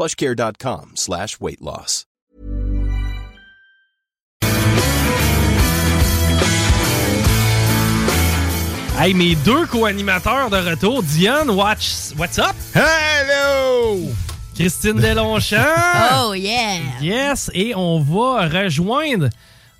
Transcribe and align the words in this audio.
plushcare.com 0.00 0.92
slash 0.94 1.38
weight 1.40 1.60
loss. 1.60 2.06
Hey, 8.96 9.12
mes 9.14 9.34
deux 9.44 9.66
co-animateurs 9.66 10.48
de 10.48 10.56
retour, 10.56 11.02
Diane, 11.02 11.50
watch, 11.50 12.12
what's 12.16 12.38
up? 12.38 12.54
Hello! 12.74 14.08
Christine 14.54 15.00
Delonchamp. 15.00 15.64
Oh 16.12 16.32
yeah! 16.34 16.78
Yes, 17.00 17.50
et 17.52 17.74
on 17.74 18.00
va 18.00 18.46
rejoindre 18.48 19.28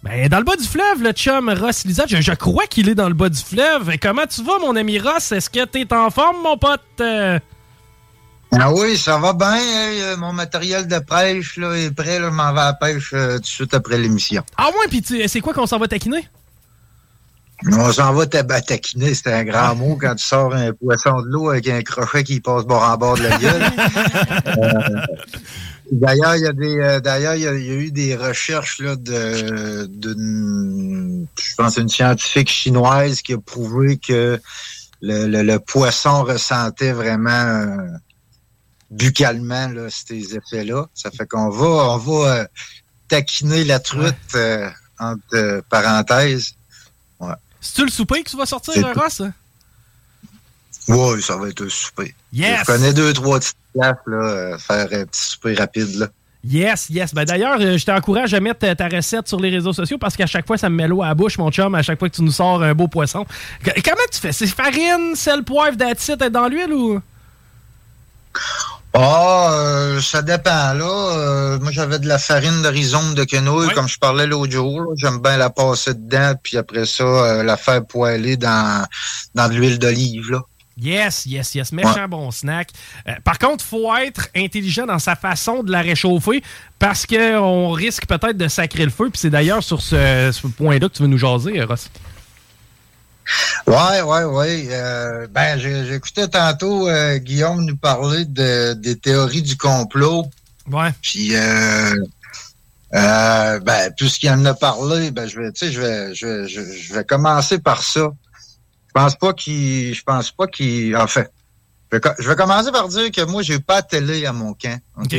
ben, 0.03 0.29
dans 0.29 0.39
le 0.39 0.45
bas 0.45 0.57
du 0.57 0.65
fleuve, 0.65 1.03
le 1.03 1.13
chum 1.13 1.51
Ross 1.51 1.85
Lizard. 1.85 2.09
Je, 2.09 2.21
je 2.21 2.33
crois 2.33 2.67
qu'il 2.67 2.89
est 2.89 2.95
dans 2.95 3.09
le 3.09 3.15
bas 3.15 3.29
du 3.29 3.41
fleuve. 3.41 3.93
Comment 4.01 4.27
tu 4.27 4.43
vas, 4.43 4.59
mon 4.59 4.77
ami 4.77 4.99
Ross? 4.99 5.33
Est-ce 5.33 5.51
que 5.51 5.65
t'es 5.65 5.91
en 5.95 6.11
forme, 6.11 6.43
mon 6.43 6.57
pote? 6.57 6.81
Ah 8.53 8.73
oui, 8.73 8.97
ça 8.99 9.19
va 9.19 9.33
bien. 9.33 9.55
hey, 9.55 10.01
euh, 10.03 10.17
mon 10.17 10.33
matériel 10.33 10.87
de 10.89 10.99
pêche 10.99 11.57
là, 11.57 11.73
est 11.75 11.91
prêt. 11.95 12.19
Là, 12.19 12.31
je 12.31 12.35
m'en 12.35 12.53
vais 12.53 12.61
à 12.61 12.65
la 12.67 12.73
pêche 12.75 13.11
euh, 13.15 13.37
tout 13.37 13.43
de 13.43 13.47
suite 13.47 13.75
après 13.75 13.97
l'émission. 13.99 14.43
Ah 14.57 14.69
ouais, 14.71 14.89
puis 14.89 15.03
tu- 15.03 15.27
c'est 15.29 15.41
quoi 15.41 15.55
qu'on 15.55 15.67
s'en 15.67 15.79
va 15.79 15.87
taquiner? 15.89 16.29
On 17.71 17.93
s'en 17.93 18.13
va 18.15 18.25
tab- 18.27 18.65
taquiner, 18.67 19.15
c'est 19.15 19.33
un 19.33 19.45
grand 19.45 19.75
mot 19.77 19.97
quand 20.01 20.15
tu 20.15 20.25
sors 20.25 20.55
un 20.55 20.73
poisson 20.73 21.21
de 21.21 21.27
l'eau 21.29 21.51
avec 21.51 21.69
un 21.69 21.83
crochet 21.83 22.25
qui 22.25 22.41
passe 22.41 22.65
bord 22.65 22.83
en 22.83 22.97
bord 22.97 23.17
de 23.19 23.23
la 23.25 23.37
gueule. 23.39 23.63
Euh, 24.47 25.01
D'ailleurs, 25.93 26.37
il 26.37 26.43
y 26.43 26.47
a 26.47 26.53
des, 26.53 26.77
euh, 26.79 27.01
d'ailleurs, 27.01 27.35
il 27.35 27.43
y, 27.43 27.49
a- 27.49 27.55
il 27.55 27.67
y 27.67 27.71
a 27.71 27.75
eu 27.75 27.91
des 27.91 28.15
recherches 28.17 28.79
là 28.81 28.95
de, 28.95 29.87
d'une, 29.87 31.27
je 31.37 31.55
pense, 31.57 31.77
une 31.79 31.89
scientifique 31.89 32.49
chinoise 32.49 33.23
qui 33.23 33.33
a 33.35 33.39
prouvé 33.39 33.99
que 33.99 34.41
le, 35.03 35.27
le- 35.27 35.43
le 35.43 35.59
poisson 35.59 36.23
ressentait 36.23 36.93
vraiment 36.93 37.77
buccalement 38.91 39.69
là, 39.69 39.89
ces 39.91 40.37
effets-là. 40.37 40.87
Ça 40.95 41.11
fait 41.11 41.27
qu'on 41.27 41.49
va, 41.51 41.95
on 41.95 41.99
va 41.99 42.13
euh, 42.13 42.45
taquiner 43.09 43.65
la 43.65 43.79
truite 43.79 44.15
euh, 44.35 44.69
entre 44.99 45.21
euh, 45.35 45.63
parenthèses. 45.69 46.55
Ouais. 47.21 47.35
C'est-tu 47.61 47.85
le 47.85 47.91
souper 47.91 48.23
que 48.23 48.31
tu 48.31 48.37
vas 48.37 48.47
sortir. 48.47 48.75
Ross? 48.95 49.23
Ouais, 50.89 51.21
ça 51.21 51.37
va 51.37 51.49
être 51.49 51.65
un 51.65 51.69
souper. 51.69 52.15
Yes! 52.33 52.61
Je 52.61 52.65
connais 52.65 52.93
deux, 52.93 53.13
trois 53.13 53.39
petites 53.39 53.57
places, 53.73 53.97
là, 54.07 54.59
faire 54.59 54.89
un 54.93 55.05
petit 55.05 55.23
souper 55.23 55.55
rapide, 55.55 55.95
là. 55.97 56.09
Yes, 56.43 56.89
yes. 56.89 57.13
Ben 57.13 57.25
d'ailleurs, 57.25 57.61
je 57.61 57.85
t'encourage 57.85 58.33
à 58.33 58.41
mettre 58.41 58.73
ta, 58.73 58.89
recette 58.89 59.29
sur 59.29 59.39
les 59.39 59.51
réseaux 59.51 59.75
sociaux 59.75 59.99
parce 59.99 60.17
qu'à 60.17 60.27
chaque 60.27 60.47
fois, 60.47 60.57
ça 60.57 60.71
me 60.71 60.77
met 60.77 60.89
l'eau 60.89 61.03
à 61.03 61.09
la 61.09 61.15
bouche, 61.15 61.37
mon 61.37 61.51
chum, 61.51 61.75
à 61.75 61.83
chaque 61.83 61.99
fois 61.99 62.09
que 62.09 62.17
tu 62.17 62.23
nous 62.23 62.33
sors 62.33 62.63
un 62.63 62.73
beau 62.73 62.89
poisson. 62.89 63.27
Comment 63.63 64.07
tu 64.11 64.19
fais? 64.19 64.33
C'est 64.33 64.47
farine, 64.47 65.15
sel, 65.15 65.45
poivre, 65.45 65.77
it, 65.79 66.23
dans 66.33 66.49
l'huile 66.49 66.73
ou? 66.73 67.03
Ah, 68.93 69.51
euh, 69.53 70.01
ça 70.01 70.21
dépend, 70.23 70.73
là. 70.75 70.85
Euh, 70.85 71.59
moi, 71.61 71.71
j'avais 71.71 71.99
de 72.01 72.09
la 72.09 72.19
farine 72.19 72.63
de 72.63 72.69
rhizome 72.69 73.15
de 73.15 73.23
quenouille, 73.25 73.69
comme 73.75 73.87
je 73.89 73.99
parlais 73.99 74.27
l'autre 74.27 74.51
jour. 74.53 74.93
J'aime 74.97 75.19
bien 75.19 75.37
la 75.37 75.49
passer 75.51 75.95
dedans, 75.95 76.35
puis 76.43 76.57
après 76.57 76.87
ça, 76.87 77.05
euh, 77.05 77.43
la 77.45 77.57
faire 77.57 77.85
poêler 77.87 78.37
dans, 78.37 78.85
dans 79.35 79.49
de 79.49 79.55
l'huile 79.55 79.79
d'olive, 79.79 80.33
là. 80.33 80.41
Yes, 80.83 81.27
yes, 81.27 81.55
yes. 81.55 81.73
Méchant 81.73 81.95
Ouais. 81.95 82.09
bon 82.09 82.31
snack. 82.31 82.71
Euh, 83.07 83.13
par 83.23 83.39
contre, 83.39 83.63
faut 83.63 83.95
être 83.97 84.29
intelligent 84.35 84.87
dans 84.87 84.99
sa 84.99 85.15
façon 85.15 85.63
de 85.63 85.71
la 85.71 85.83
réchauffer 85.83 86.43
parce 86.79 87.05
qu'on 87.07 87.71
risque 87.71 88.07
peut-être 88.07 88.39
de 88.39 88.49
sacrer 88.49 88.85
le 88.87 88.91
feu. 88.91 89.11
Puis 89.11 89.21
c'est 89.21 89.31
d'ailleurs 89.31 89.63
sur 89.63 89.83
ce, 89.83 90.31
ce 90.33 90.47
point-là 90.47 90.89
que 90.89 90.95
tu 90.95 91.03
veux 91.03 91.09
nous 91.09 91.19
jaser, 91.19 91.63
Ross. 91.65 91.91
Ouais, 93.67 94.03
ouais, 94.03 94.25
ouais. 94.25 94.69
Euh, 94.71 95.27
ben, 95.29 95.59
j'écoutais 95.59 96.29
tantôt 96.29 96.89
euh, 96.89 97.19
Guillaume 97.19 97.65
nous 97.65 97.77
parler 97.77 98.25
de, 98.25 98.75
des 98.75 98.97
théories 98.99 99.43
du 99.43 99.57
complot. 99.57 100.27
Ouais. 100.71 100.91
Puis, 101.03 101.35
euh, 101.37 101.95
euh, 102.95 103.61
ben, 103.61 103.93
puisqu'il 103.97 104.31
en 104.31 104.45
a 104.45 104.55
parlé, 104.55 105.11
ben, 105.11 105.29
je 105.29 105.41
vais, 105.41 105.53
tu 105.53 105.67
sais, 105.67 105.73
je 105.73 105.81
vais, 105.81 106.15
je 106.15 106.27
vais, 106.27 106.49
je, 106.49 106.61
je 106.61 106.95
vais 106.95 107.05
commencer 107.05 107.59
par 107.59 107.83
ça. 107.83 108.11
Je 108.89 108.93
pense 108.93 109.15
pas 109.17 109.33
qu'il, 109.33 109.95
je 109.95 110.03
pense 110.03 110.33
pas 110.33 110.47
qu'il, 110.49 110.97
enfin, 110.97 111.25
je 111.93 111.97
vais, 111.97 112.01
co- 112.01 112.15
je 112.19 112.29
vais 112.29 112.35
commencer 112.37 112.73
par 112.73 112.89
dire 112.89 113.11
que 113.13 113.25
moi, 113.25 113.43
j'ai 113.43 113.61
pas 113.61 113.83
de 113.83 113.87
télé 113.87 114.27
à 114.27 114.33
mon 114.33 114.53
camp, 114.55 114.79
ok? 114.97 115.15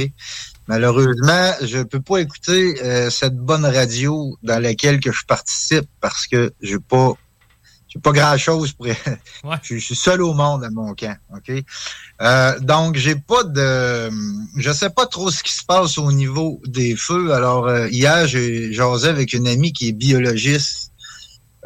Malheureusement, 0.67 1.51
je 1.61 1.81
peux 1.83 2.01
pas 2.01 2.17
écouter 2.19 2.81
euh, 2.83 3.09
cette 3.09 3.35
bonne 3.37 3.65
radio 3.65 4.37
dans 4.43 4.61
laquelle 4.61 4.99
que 4.99 5.11
je 5.11 5.25
participe 5.25 5.87
parce 6.01 6.27
que 6.27 6.53
j'ai 6.61 6.79
pas, 6.79 7.13
j'ai 7.93 7.99
pas 7.99 8.13
grand 8.13 8.37
chose 8.37 8.71
pour. 8.71 8.87
je, 9.63 9.75
je 9.75 9.77
suis 9.83 9.95
seul 9.95 10.21
au 10.21 10.33
monde 10.33 10.63
à 10.63 10.69
mon 10.69 10.93
camp, 10.95 11.17
ok? 11.35 11.51
Euh, 12.21 12.59
donc 12.59 12.95
j'ai 12.95 13.15
pas 13.15 13.43
de, 13.43 14.09
je 14.57 14.71
sais 14.71 14.89
pas 14.89 15.05
trop 15.07 15.29
ce 15.29 15.43
qui 15.43 15.53
se 15.53 15.65
passe 15.65 15.97
au 15.97 16.11
niveau 16.11 16.61
des 16.65 16.95
feux. 16.95 17.33
Alors 17.33 17.67
euh, 17.67 17.89
hier 17.89 18.27
j'ai 18.27 18.71
jasé 18.71 19.09
avec 19.09 19.33
une 19.33 19.47
amie 19.47 19.73
qui 19.73 19.89
est 19.89 19.93
biologiste. 19.93 20.87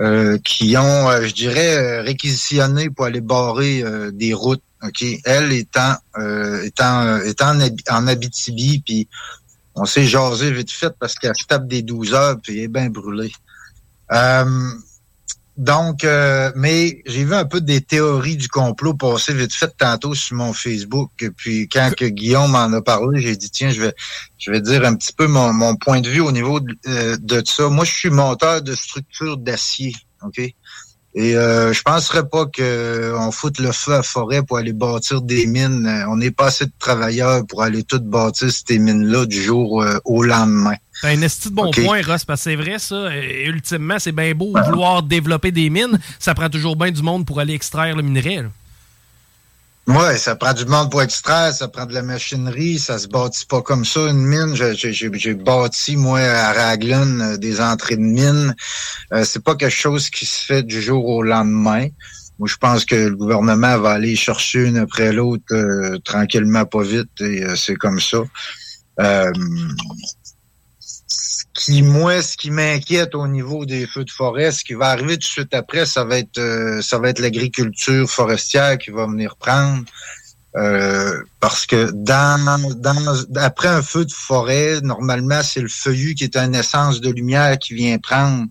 euh, 0.02 0.38
qui 0.44 0.75
ont, 0.78 1.09
euh, 1.09 1.22
je 1.25 1.34
dirais, 1.34 1.78
euh, 1.78 2.02
réquisitionné 2.02 2.90
pour 2.90 3.06
aller 3.06 3.22
barrer 3.22 3.81
euh, 3.81 4.12
des 4.12 4.34
routes. 4.34 4.62
Ok, 4.84 5.06
elle 5.24 5.53
étant 5.53 5.96
euh, 6.18 6.62
étant 6.64 7.02
euh, 7.02 7.24
étant 7.24 7.53
en 7.90 8.08
Abitibi, 8.08 8.81
puis 8.85 9.08
on 9.74 9.85
s'est 9.85 10.06
jasé 10.06 10.52
vite 10.52 10.69
fait 10.72 10.94
parce 11.00 11.16
qu'elle 11.16 11.35
se 11.35 11.46
tape 11.47 11.68
des 11.68 11.81
12 11.81 12.14
heures 12.14 12.35
puis 12.41 12.58
elle 12.58 12.64
est 12.66 12.68
bien 12.68 12.90
brûlée. 12.90 13.31
Donc, 15.57 16.03
euh, 16.03 16.51
mais 16.55 17.01
j'ai 17.05 17.23
vu 17.23 17.33
un 17.33 17.45
peu 17.45 17.61
des 17.61 17.79
théories 17.79 18.35
du 18.35 18.49
complot 18.49 18.93
passer 18.93 19.33
vite 19.33 19.53
fait 19.53 19.73
tantôt 19.77 20.13
sur 20.13 20.35
mon 20.35 20.51
Facebook. 20.51 21.11
Puis 21.38 21.69
quand 21.69 21.91
que 21.95 22.05
Guillaume 22.05 22.51
m'en 22.51 22.71
a 22.73 22.81
parlé, 22.81 23.21
j'ai 23.21 23.38
dit 23.38 23.49
tiens, 23.49 23.69
je 23.69 23.81
vais 23.81 23.93
je 24.38 24.51
vais 24.51 24.59
dire 24.59 24.83
un 24.83 24.95
petit 24.95 25.13
peu 25.13 25.27
mon, 25.27 25.75
point 25.77 26.01
de 26.01 26.09
vue 26.09 26.19
au 26.19 26.31
niveau 26.31 26.59
de, 26.59 26.75
euh, 26.88 27.17
de 27.19 27.41
ça. 27.45 27.69
Moi, 27.69 27.85
je 27.85 27.93
suis 27.93 28.09
monteur 28.09 28.61
de 28.61 28.75
structures 28.75 29.38
d'acier, 29.38 29.93
ok? 30.21 30.41
Et 31.18 31.38
euh, 31.38 31.72
je 31.72 31.81
penserais 31.81 32.28
pas 32.28 32.46
que 32.46 33.14
on 33.18 33.31
foute 33.31 33.59
le 33.59 33.72
feu 33.72 33.94
à 33.94 33.98
la 33.98 34.03
forêt 34.03 34.44
pour 34.44 34.58
aller 34.58 34.74
bâtir 34.74 35.22
des 35.22 35.48
mines. 35.48 35.86
Euh, 35.88 36.09
On 36.09 36.18
n'est 36.18 36.31
pas 36.31 36.48
assez 36.48 36.66
de 36.66 36.72
travailleurs 36.78 37.46
pour 37.48 37.64
aller 37.64 37.84
tout 37.84 38.02
bâtir 38.02 38.50
ces 38.52 38.80
mines-là 38.80 39.26
du 39.26 39.42
jour 39.42 39.81
euh, 39.81 39.98
au 40.03 40.24
lendemain. 40.24 40.76
C'est 40.92 41.08
un 41.08 41.22
esti 41.22 41.50
de 41.50 41.56
bon 41.56 41.72
point, 41.72 42.02
Ross, 42.06 42.26
parce 42.26 42.41
que 42.41 42.44
c'est 42.52 42.56
vrai, 42.58 42.79
ça. 42.79 42.96
euh, 42.96 43.46
ultimement, 43.47 43.97
c'est 43.97 44.12
bien 44.12 44.34
beau 44.34 44.53
vouloir 44.66 45.03
développer 45.03 45.52
des 45.52 45.70
mines. 45.70 46.00
Ça 46.20 46.34
prend 46.34 46.50
toujours 46.50 46.76
bien 46.76 46.91
du 46.91 47.02
monde 47.02 47.26
pour 47.26 47.40
aller 47.40 47.53
extraire 47.53 47.96
le 47.96 48.02
minerai. 48.03 48.35
là. 48.44 48.50
Ouais, 49.87 50.17
ça 50.17 50.35
prend 50.35 50.53
du 50.53 50.66
monde 50.66 50.90
pour 50.90 51.03
extraire, 51.03 51.53
ça 51.53 51.67
prend 51.67 51.85
de 51.85 51.93
la 51.93 52.02
machinerie, 52.02 52.79
ça 52.79 52.97
se 52.97 53.08
bâtit 53.08 53.46
pas 53.46 53.61
comme 53.61 53.85
ça, 53.85 53.99
une 54.09 54.26
mine. 54.26 54.55
J'ai- 54.55 55.34
bâti, 55.35 55.96
moi, 55.96 56.22
à 56.22 56.53
Raglan, 56.53 57.20
euh, 57.20 57.37
des 57.37 57.61
entrées 57.61 57.96
de 57.96 58.02
mine. 58.02 58.55
Euh, 59.14 59.23
c'est 59.23 59.43
pas 59.43 59.55
quelque 59.55 59.70
chose 59.72 60.09
qui 60.09 60.26
se 60.26 60.43
fait 60.43 60.64
du 60.64 60.82
jour 60.82 61.05
au 61.08 61.22
lendemain. 61.22 61.87
Moi, 62.40 62.47
je 62.49 62.55
pense 62.58 62.84
que 62.84 62.96
le 62.96 63.16
gouvernement 63.16 63.78
va 63.78 63.91
aller 63.91 64.16
chercher 64.16 64.66
une 64.66 64.78
après 64.78 65.14
l'autre 65.14 65.53
euh, 65.53 65.99
tranquillement, 66.03 66.66
pas 66.66 66.82
vite, 66.82 67.09
et 67.20 67.43
euh, 67.43 67.55
c'est 67.55 67.76
comme 67.76 67.99
ça. 67.99 68.23
Euh, 69.02 69.32
qui, 71.55 71.81
moi, 71.81 72.22
ce 72.22 72.37
qui 72.37 72.52
m'inquiète 72.52 73.16
au 73.16 73.28
niveau 73.28 73.66
des 73.66 73.87
feux 73.87 74.03
de 74.03 74.11
forêt, 74.11 74.52
ce 74.52 74.63
qui 74.63 74.73
va 74.73 74.90
arriver 74.90 75.13
tout 75.13 75.19
de 75.19 75.23
suite 75.23 75.53
après, 75.53 75.85
ça 75.85 76.03
va 76.03 76.19
être, 76.19 76.37
euh, 76.37 76.81
ça 76.81 76.99
va 76.99 77.09
être 77.09 77.19
l'agriculture 77.19 78.09
forestière 78.09 78.78
qui 78.78 78.91
va 78.91 79.07
venir 79.07 79.35
prendre. 79.37 79.84
Euh, 80.57 81.22
parce 81.41 81.66
que 81.66 81.91
dans, 81.91 82.61
dans 82.78 83.35
après 83.35 83.67
un 83.67 83.81
feu 83.81 84.05
de 84.05 84.11
forêt, 84.11 84.79
normalement, 84.81 85.41
c'est 85.43 85.61
le 85.61 85.67
feuillu 85.67 86.16
qui 86.16 86.23
est 86.23 86.37
une 86.37 86.55
essence 86.55 87.02
de 87.02 87.09
lumière 87.09 87.58
qui 87.58 87.73
vient 87.73 87.97
prendre. 87.97 88.46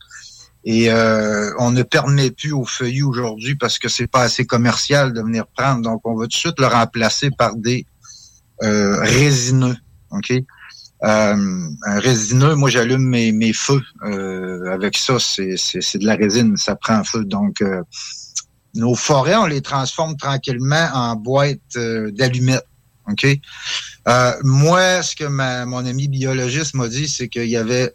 Et 0.66 0.90
euh, 0.90 1.50
on 1.58 1.70
ne 1.70 1.82
permet 1.82 2.30
plus 2.30 2.52
au 2.52 2.64
feuillu 2.64 3.02
aujourd'hui 3.02 3.54
parce 3.54 3.78
que 3.78 3.88
c'est 3.88 4.06
pas 4.06 4.22
assez 4.22 4.46
commercial 4.46 5.12
de 5.12 5.20
venir 5.20 5.46
prendre. 5.46 5.82
Donc, 5.82 6.00
on 6.04 6.14
va 6.14 6.24
tout 6.24 6.28
de 6.28 6.34
suite 6.34 6.58
le 6.58 6.66
remplacer 6.66 7.30
par 7.30 7.54
des 7.54 7.86
euh, 8.62 9.00
résineux. 9.00 9.76
OK? 10.10 10.32
Euh, 11.02 11.68
un 11.86 11.98
résineux, 11.98 12.54
moi 12.54 12.70
j'allume 12.70 13.06
mes, 13.06 13.32
mes 13.32 13.52
feux 13.52 13.82
euh, 14.04 14.72
avec 14.72 14.96
ça, 14.96 15.18
c'est 15.18 15.98
de 15.98 16.06
la 16.06 16.14
résine, 16.14 16.56
ça 16.56 16.76
prend 16.76 17.02
feu. 17.04 17.24
Donc 17.24 17.60
euh, 17.60 17.82
nos 18.74 18.94
forêts, 18.94 19.36
on 19.36 19.46
les 19.46 19.60
transforme 19.60 20.16
tranquillement 20.16 20.88
en 20.94 21.16
boîtes 21.16 21.58
d'allumettes. 21.76 22.66
OK? 23.10 23.26
moi, 24.44 25.02
ce 25.02 25.14
que 25.14 25.24
mon 25.24 25.84
ami 25.84 26.08
biologiste 26.08 26.74
m'a 26.74 26.88
dit, 26.88 27.06
c'est 27.06 27.28
qu'il 27.28 27.48
y 27.48 27.56
avait 27.56 27.92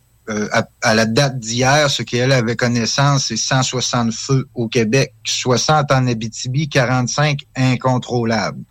à, 0.84 0.94
la 0.94 1.08
date 1.08 1.40
d'hier, 1.40 1.90
ce 1.90 2.04
qu'elle 2.04 2.32
avait 2.32 2.56
connaissance, 2.56 3.26
c'est 3.30 3.38
160 3.38 4.14
feux 4.14 4.48
au 4.54 4.68
Québec, 4.68 5.16
60 5.26 5.92
en 5.92 6.06
Abitibi, 6.06 6.70
45 6.70 7.40
incontrôlables. 7.56 8.64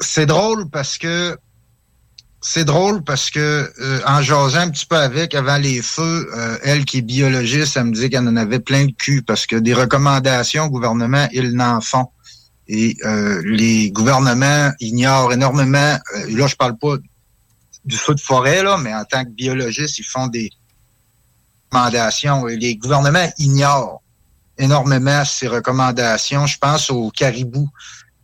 C'est 0.00 0.26
drôle 0.26 0.68
parce 0.70 0.98
que 0.98 1.36
c'est 2.40 2.64
drôle 2.64 3.02
parce 3.02 3.30
que 3.30 3.70
euh, 3.80 4.00
en 4.06 4.22
jasant 4.22 4.60
un 4.60 4.70
petit 4.70 4.86
peu 4.86 4.96
avec 4.96 5.34
avant 5.34 5.56
les 5.56 5.82
feux, 5.82 6.30
euh, 6.36 6.58
elle 6.62 6.84
qui 6.84 6.98
est 6.98 7.02
biologiste, 7.02 7.76
elle 7.76 7.84
me 7.84 7.92
dit 7.92 8.08
qu'elle 8.10 8.28
en 8.28 8.36
avait 8.36 8.60
plein 8.60 8.86
de 8.86 8.92
cul 8.92 9.22
parce 9.22 9.46
que 9.46 9.56
des 9.56 9.74
recommandations 9.74 10.64
au 10.64 10.70
gouvernement, 10.70 11.26
ils 11.32 11.52
n'en 11.52 11.80
font. 11.80 12.06
Et 12.68 12.96
euh, 13.04 13.42
les 13.44 13.90
gouvernements 13.90 14.70
ignorent 14.78 15.32
énormément. 15.32 15.98
là, 16.28 16.46
je 16.46 16.54
parle 16.54 16.76
pas 16.78 16.96
du 17.84 17.96
feu 17.96 18.14
de 18.14 18.20
forêt, 18.20 18.62
là, 18.62 18.76
mais 18.76 18.94
en 18.94 19.04
tant 19.04 19.24
que 19.24 19.30
biologiste, 19.30 19.98
ils 19.98 20.04
font 20.04 20.26
des 20.28 20.50
recommandations. 21.72 22.46
Et 22.46 22.56
les 22.56 22.76
gouvernements 22.76 23.28
ignorent 23.38 24.02
énormément 24.58 25.24
ces 25.24 25.48
recommandations. 25.48 26.46
Je 26.46 26.58
pense 26.58 26.90
aux 26.90 27.10
caribous 27.10 27.70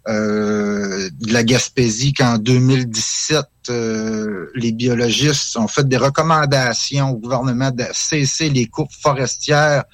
euh, 0.07 1.09
de 1.21 1.33
la 1.33 1.43
Gaspésie 1.45 2.13
qu'en 2.13 2.39
2017, 2.39 3.47
euh, 3.71 4.51
les 4.55 4.73
biologistes 4.73 5.57
ont 5.57 5.69
fait 5.69 5.89
des 5.89 5.97
recommandations 5.97 7.11
au 7.11 7.17
gouvernement 7.17 7.71
de 7.71 7.85
cesser 7.93 8.51
les 8.51 8.67
coupes 8.67 8.93
forestières 8.93 9.85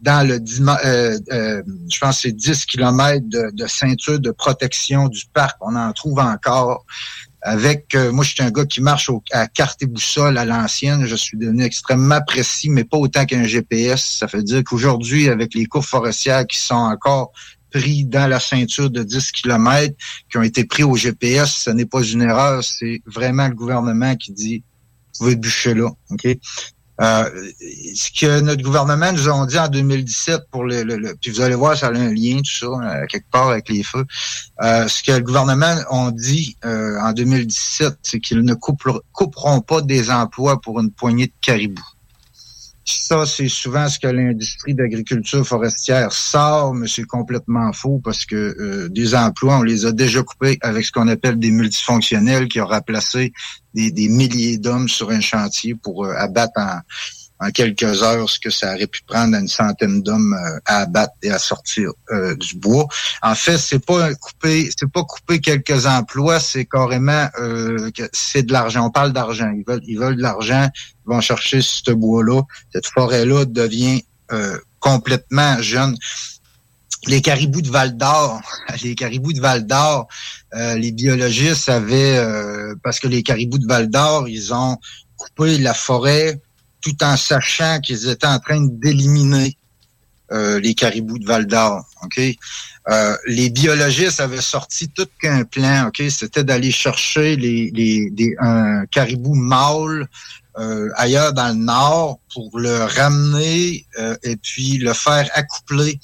dans 0.00 0.26
le 0.26 0.38
euh, 0.38 1.18
euh, 1.32 1.62
je 1.90 1.98
pense 1.98 2.20
c'est 2.20 2.32
10 2.32 2.66
km 2.66 3.24
de, 3.26 3.66
ceinture 3.66 4.20
de 4.20 4.30
protection 4.30 5.08
du 5.08 5.24
parc. 5.32 5.56
On 5.60 5.74
en 5.74 5.92
trouve 5.92 6.20
encore. 6.20 6.84
Avec 7.40 7.94
moi, 7.94 8.24
je 8.24 8.34
suis 8.34 8.42
un 8.42 8.50
gars 8.50 8.66
qui 8.66 8.80
marche 8.80 9.10
à 9.30 9.46
carte 9.46 9.80
et 9.82 9.86
boussole 9.86 10.36
à 10.38 10.44
l'ancienne. 10.44 11.06
Je 11.06 11.14
suis 11.14 11.38
devenu 11.38 11.62
extrêmement 11.62 12.20
précis, 12.20 12.68
mais 12.68 12.84
pas 12.84 12.98
autant 12.98 13.24
qu'un 13.26 13.44
GPS. 13.44 14.18
Ça 14.18 14.26
veut 14.26 14.42
dire 14.42 14.62
qu'aujourd'hui, 14.64 15.28
avec 15.28 15.54
les 15.54 15.66
coupes 15.66 15.84
forestières 15.84 16.46
qui 16.46 16.58
sont 16.58 16.74
encore 16.74 17.32
pris 17.70 18.04
dans 18.04 18.26
la 18.26 18.40
ceinture 18.40 18.90
de 18.90 19.02
10 19.02 19.32
km, 19.32 19.94
qui 20.30 20.38
ont 20.38 20.42
été 20.42 20.64
pris 20.64 20.82
au 20.82 20.96
GPS, 20.96 21.62
ce 21.64 21.70
n'est 21.70 21.86
pas 21.86 22.02
une 22.02 22.22
erreur, 22.22 22.62
c'est 22.62 23.02
vraiment 23.06 23.48
le 23.48 23.54
gouvernement 23.54 24.14
qui 24.16 24.32
dit 24.32 24.62
vous 25.14 25.24
pouvez 25.24 25.36
bûcher 25.36 25.74
là. 25.74 25.90
OK? 26.10 26.26
Euh, 27.00 27.50
ce 27.94 28.10
que 28.10 28.40
notre 28.40 28.62
gouvernement 28.62 29.12
nous 29.12 29.28
a 29.28 29.46
dit 29.46 29.58
en 29.58 29.68
2017 29.68 30.48
pour 30.50 30.64
le, 30.64 30.82
le, 30.82 31.14
puis 31.20 31.30
vous 31.30 31.40
allez 31.40 31.54
voir, 31.54 31.76
ça 31.76 31.88
a 31.88 31.90
un 31.90 32.12
lien 32.12 32.38
tout 32.38 32.50
ça 32.50 32.66
euh, 32.66 33.06
quelque 33.06 33.30
part 33.30 33.50
avec 33.50 33.68
les 33.68 33.84
feux. 33.84 34.04
Euh, 34.62 34.88
ce 34.88 35.04
que 35.04 35.12
le 35.12 35.20
gouvernement 35.20 35.76
a 35.90 36.10
dit 36.10 36.56
en 36.64 37.12
2017, 37.12 37.98
c'est 38.02 38.18
qu'ils 38.18 38.42
ne 38.42 38.54
couperont 38.54 39.60
pas 39.60 39.80
des 39.80 40.10
emplois 40.10 40.60
pour 40.60 40.80
une 40.80 40.90
poignée 40.90 41.26
de 41.26 41.32
caribous. 41.40 41.97
Ça, 42.90 43.26
c'est 43.26 43.48
souvent 43.48 43.86
ce 43.86 43.98
que 43.98 44.06
l'industrie 44.06 44.74
d'agriculture 44.74 45.46
forestière 45.46 46.10
sort, 46.10 46.72
mais 46.72 46.88
c'est 46.88 47.04
complètement 47.04 47.70
faux 47.74 48.00
parce 48.02 48.24
que 48.24 48.34
euh, 48.34 48.88
des 48.88 49.14
emplois, 49.14 49.58
on 49.58 49.62
les 49.62 49.84
a 49.84 49.92
déjà 49.92 50.22
coupés 50.22 50.56
avec 50.62 50.86
ce 50.86 50.92
qu'on 50.92 51.08
appelle 51.08 51.38
des 51.38 51.50
multifonctionnels 51.50 52.48
qui 52.48 52.62
ont 52.62 52.66
remplacé 52.66 53.32
des, 53.74 54.08
milliers 54.08 54.56
d'hommes 54.56 54.88
sur 54.88 55.10
un 55.10 55.20
chantier 55.20 55.74
pour 55.74 56.06
euh, 56.06 56.14
abattre 56.16 56.58
en, 56.58 56.80
en 57.40 57.50
quelques 57.50 58.02
heures 58.02 58.28
ce 58.28 58.38
que 58.38 58.50
ça 58.50 58.74
aurait 58.74 58.86
pu 58.86 59.02
prendre 59.06 59.36
une 59.36 59.48
centaine 59.48 60.02
d'hommes 60.02 60.34
euh, 60.34 60.58
à 60.66 60.78
abattre 60.82 61.14
et 61.22 61.30
à 61.30 61.38
sortir 61.38 61.90
euh, 62.10 62.34
du 62.36 62.56
bois. 62.56 62.86
En 63.22 63.34
fait, 63.34 63.58
c'est 63.58 63.84
pas 63.84 64.14
couper, 64.14 64.70
c'est 64.76 64.90
pas 64.90 65.04
couper 65.04 65.40
quelques 65.40 65.86
emplois, 65.86 66.40
c'est 66.40 66.64
carrément 66.64 67.28
euh, 67.38 67.90
c'est 68.12 68.42
de 68.42 68.52
l'argent. 68.52 68.86
On 68.86 68.90
parle 68.90 69.12
d'argent. 69.12 69.50
Ils 69.54 69.64
veulent, 69.66 69.82
ils 69.86 69.98
veulent 69.98 70.16
de 70.16 70.22
l'argent. 70.22 70.68
Ils 70.74 71.14
vont 71.14 71.20
chercher 71.20 71.60
ce 71.62 71.90
bois-là. 71.92 72.42
Cette 72.72 72.86
forêt-là 72.86 73.44
devient 73.44 74.02
complètement 74.78 75.60
jeune. 75.62 75.96
Les 77.06 77.22
caribous 77.22 77.62
de 77.62 77.70
Val 77.70 77.96
d'Or, 77.96 78.42
les 78.82 78.94
caribous 78.94 79.32
de 79.32 79.40
Val 79.40 79.66
d'Or, 79.66 80.06
les 80.52 80.92
biologistes 80.92 81.70
avaient, 81.70 82.22
parce 82.82 83.00
que 83.00 83.08
les 83.08 83.22
caribous 83.22 83.58
de 83.58 83.66
Val 83.66 83.88
d'Or, 83.88 84.28
ils 84.28 84.52
ont 84.52 84.76
coupé 85.16 85.56
la 85.58 85.72
forêt 85.72 86.42
tout 86.80 87.02
en 87.02 87.16
sachant 87.16 87.80
qu'ils 87.80 88.08
étaient 88.08 88.26
en 88.26 88.38
train 88.38 88.66
d'éliminer 88.70 89.56
euh, 90.30 90.60
les 90.60 90.74
caribous 90.74 91.18
de 91.18 91.26
Val 91.26 91.46
d'Or. 91.46 91.84
Euh, 92.90 93.16
les 93.26 93.48
biologistes 93.50 94.20
avaient 94.20 94.42
sorti 94.42 94.88
tout 94.88 95.06
qu'un 95.20 95.44
plan. 95.44 95.88
Ok, 95.88 96.02
c'était 96.10 96.44
d'aller 96.44 96.70
chercher 96.70 97.36
les, 97.36 97.70
les, 97.70 98.36
un 98.38 98.84
caribou 98.86 99.34
mâle 99.34 100.06
euh, 100.58 100.90
ailleurs 100.96 101.32
dans 101.32 101.48
le 101.48 101.64
nord 101.64 102.18
pour 102.32 102.58
le 102.58 102.84
ramener 102.84 103.86
et 104.22 104.36
puis 104.36 104.78
le 104.78 104.92
faire 104.92 105.30
accoupler 105.34 105.98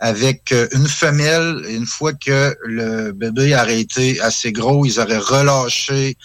avec 0.00 0.54
une 0.72 0.88
femelle. 0.88 1.64
Une 1.68 1.86
fois 1.86 2.12
que 2.12 2.56
le 2.64 3.12
bébé 3.12 3.54
aurait 3.54 3.80
été 3.80 4.20
assez 4.20 4.52
gros, 4.52 4.84
ils 4.84 5.00
auraient 5.00 5.18
relâché 5.18 6.16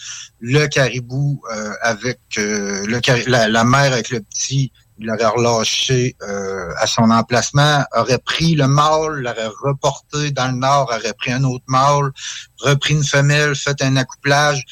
le 0.43 0.67
caribou 0.67 1.41
euh, 1.53 1.71
avec 1.81 2.19
euh, 2.37 2.85
la, 3.27 3.63
mère 3.63 3.93
avec 3.93 4.09
le 4.09 4.19
petit, 4.19 4.73
il 4.99 5.07
l'aurait 5.07 5.25
relâché 5.25 6.17
euh, 6.21 6.69
à 6.77 6.85
son 6.85 7.09
emplacement, 7.11 7.85
aurait 7.95 8.17
pris 8.17 8.53
le 8.55 8.67
mâle, 8.67 9.21
l'aurait 9.21 9.51
reporté 9.61 10.31
dans 10.31 10.47
le 10.47 10.57
nord, 10.57 10.91
aurait 10.93 11.13
pris 11.13 11.31
un 11.31 11.45
autre 11.45 11.63
mâle, 11.67 12.11
repris 12.59 12.93
une 12.93 13.05
femelle, 13.05 13.55
fait 13.55 13.81
un 13.81 13.95
accouplage. 13.95 14.65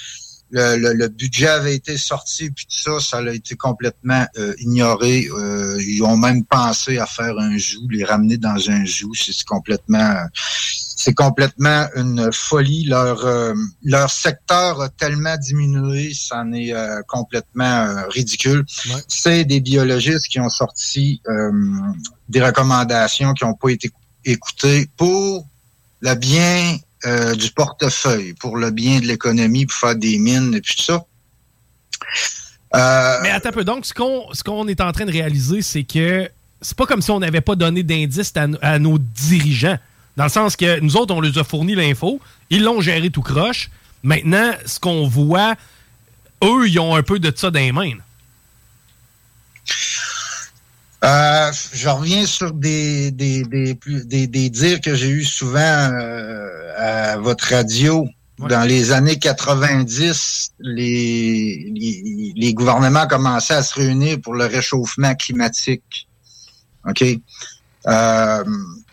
Le, 0.51 0.93
le, 0.93 1.07
budget 1.07 1.47
avait 1.47 1.75
été 1.75 1.97
sorti, 1.97 2.51
puis 2.51 2.65
tout 2.65 2.77
ça, 2.77 2.99
ça 2.99 3.17
a 3.17 3.31
été 3.31 3.55
complètement 3.55 4.25
ignoré. 4.59 5.27
ils 5.79 6.01
ont 6.03 6.17
même 6.17 6.43
pensé 6.45 6.97
à 6.97 7.05
faire 7.05 7.37
un 7.39 7.57
joug, 7.57 7.87
les 7.89 8.03
ramener 8.03 8.37
dans 8.37 8.69
un 8.69 8.83
joug. 8.83 9.13
C'est 9.15 9.45
complètement 9.45 10.13
c'est 11.01 11.13
complètement 11.13 11.87
une 11.95 12.31
folie. 12.31 12.85
Leur 12.85 13.25
euh, 13.25 13.53
leur 13.83 14.09
secteur 14.09 14.81
a 14.81 14.89
tellement 14.89 15.35
diminué, 15.37 16.13
c'en 16.13 16.53
est 16.53 16.73
euh, 16.73 17.01
complètement 17.07 17.63
euh, 17.63 18.07
ridicule. 18.09 18.63
C'est 19.07 19.43
des 19.45 19.61
biologistes 19.61 20.27
qui 20.27 20.39
ont 20.39 20.49
sorti 20.49 21.21
des 22.29 22.41
recommandations 22.41 23.33
qui 23.33 23.43
n'ont 23.45 23.53
pas 23.53 23.69
été 23.69 23.91
écoutées 24.25 24.89
pour 24.97 25.47
le 26.01 26.15
bien 26.15 26.77
du 27.03 27.51
portefeuille, 27.51 28.33
pour 28.33 28.57
le 28.57 28.71
bien 28.71 28.99
de 28.99 29.05
l'économie, 29.05 29.65
pour 29.65 29.77
faire 29.77 29.95
des 29.95 30.17
mines 30.17 30.53
et 30.53 30.61
puis 30.61 30.75
tout 30.75 30.83
ça. 30.83 31.03
Mais 33.23 33.29
attends 33.29 33.49
un 33.49 33.51
peu. 33.53 33.63
Donc, 33.63 33.85
ce 33.85 33.93
qu'on 33.93 34.33
ce 34.33 34.43
qu'on 34.43 34.67
est 34.67 34.81
en 34.81 34.91
train 34.91 35.05
de 35.05 35.11
réaliser, 35.11 35.61
c'est 35.61 35.83
que 35.83 36.29
c'est 36.61 36.77
pas 36.77 36.85
comme 36.85 37.01
si 37.01 37.11
on 37.11 37.19
n'avait 37.19 37.41
pas 37.41 37.55
donné 37.55 37.83
d'indices 37.83 38.33
à 38.61 38.79
nos 38.79 38.97
dirigeants. 38.97 39.77
Dans 40.17 40.25
le 40.25 40.29
sens 40.29 40.55
que 40.55 40.79
nous 40.79 40.97
autres, 40.97 41.13
on 41.13 41.21
les 41.21 41.37
a 41.37 41.43
fourni 41.43 41.73
l'info, 41.73 42.19
ils 42.49 42.63
l'ont 42.63 42.81
géré 42.81 43.09
tout 43.09 43.21
croche. 43.21 43.69
Maintenant, 44.03 44.51
ce 44.65 44.79
qu'on 44.79 45.07
voit, 45.07 45.55
eux, 46.43 46.67
ils 46.67 46.79
ont 46.79 46.95
un 46.95 47.03
peu 47.03 47.17
de 47.17 47.31
ça 47.35 47.49
dans 47.49 47.59
les 47.59 47.71
mains. 47.71 47.93
Euh, 51.03 51.51
je 51.73 51.89
reviens 51.89 52.25
sur 52.27 52.53
des, 52.53 53.09
des, 53.11 53.43
des, 53.43 54.27
des, 54.27 54.49
dires 54.49 54.81
que 54.81 54.93
j'ai 54.93 55.09
eu 55.09 55.23
souvent 55.23 55.59
euh, 55.59 56.73
à 56.77 57.17
votre 57.17 57.45
radio. 57.45 58.07
Dans 58.37 58.67
les 58.67 58.91
années 58.91 59.17
90, 59.17 60.51
les, 60.59 61.71
les, 61.75 62.33
les, 62.35 62.53
gouvernements 62.53 63.07
commençaient 63.07 63.55
à 63.55 63.63
se 63.63 63.75
réunir 63.75 64.19
pour 64.21 64.33
le 64.35 64.45
réchauffement 64.45 65.13
climatique. 65.15 66.07
OK? 66.87 67.03
Euh, 67.87 68.43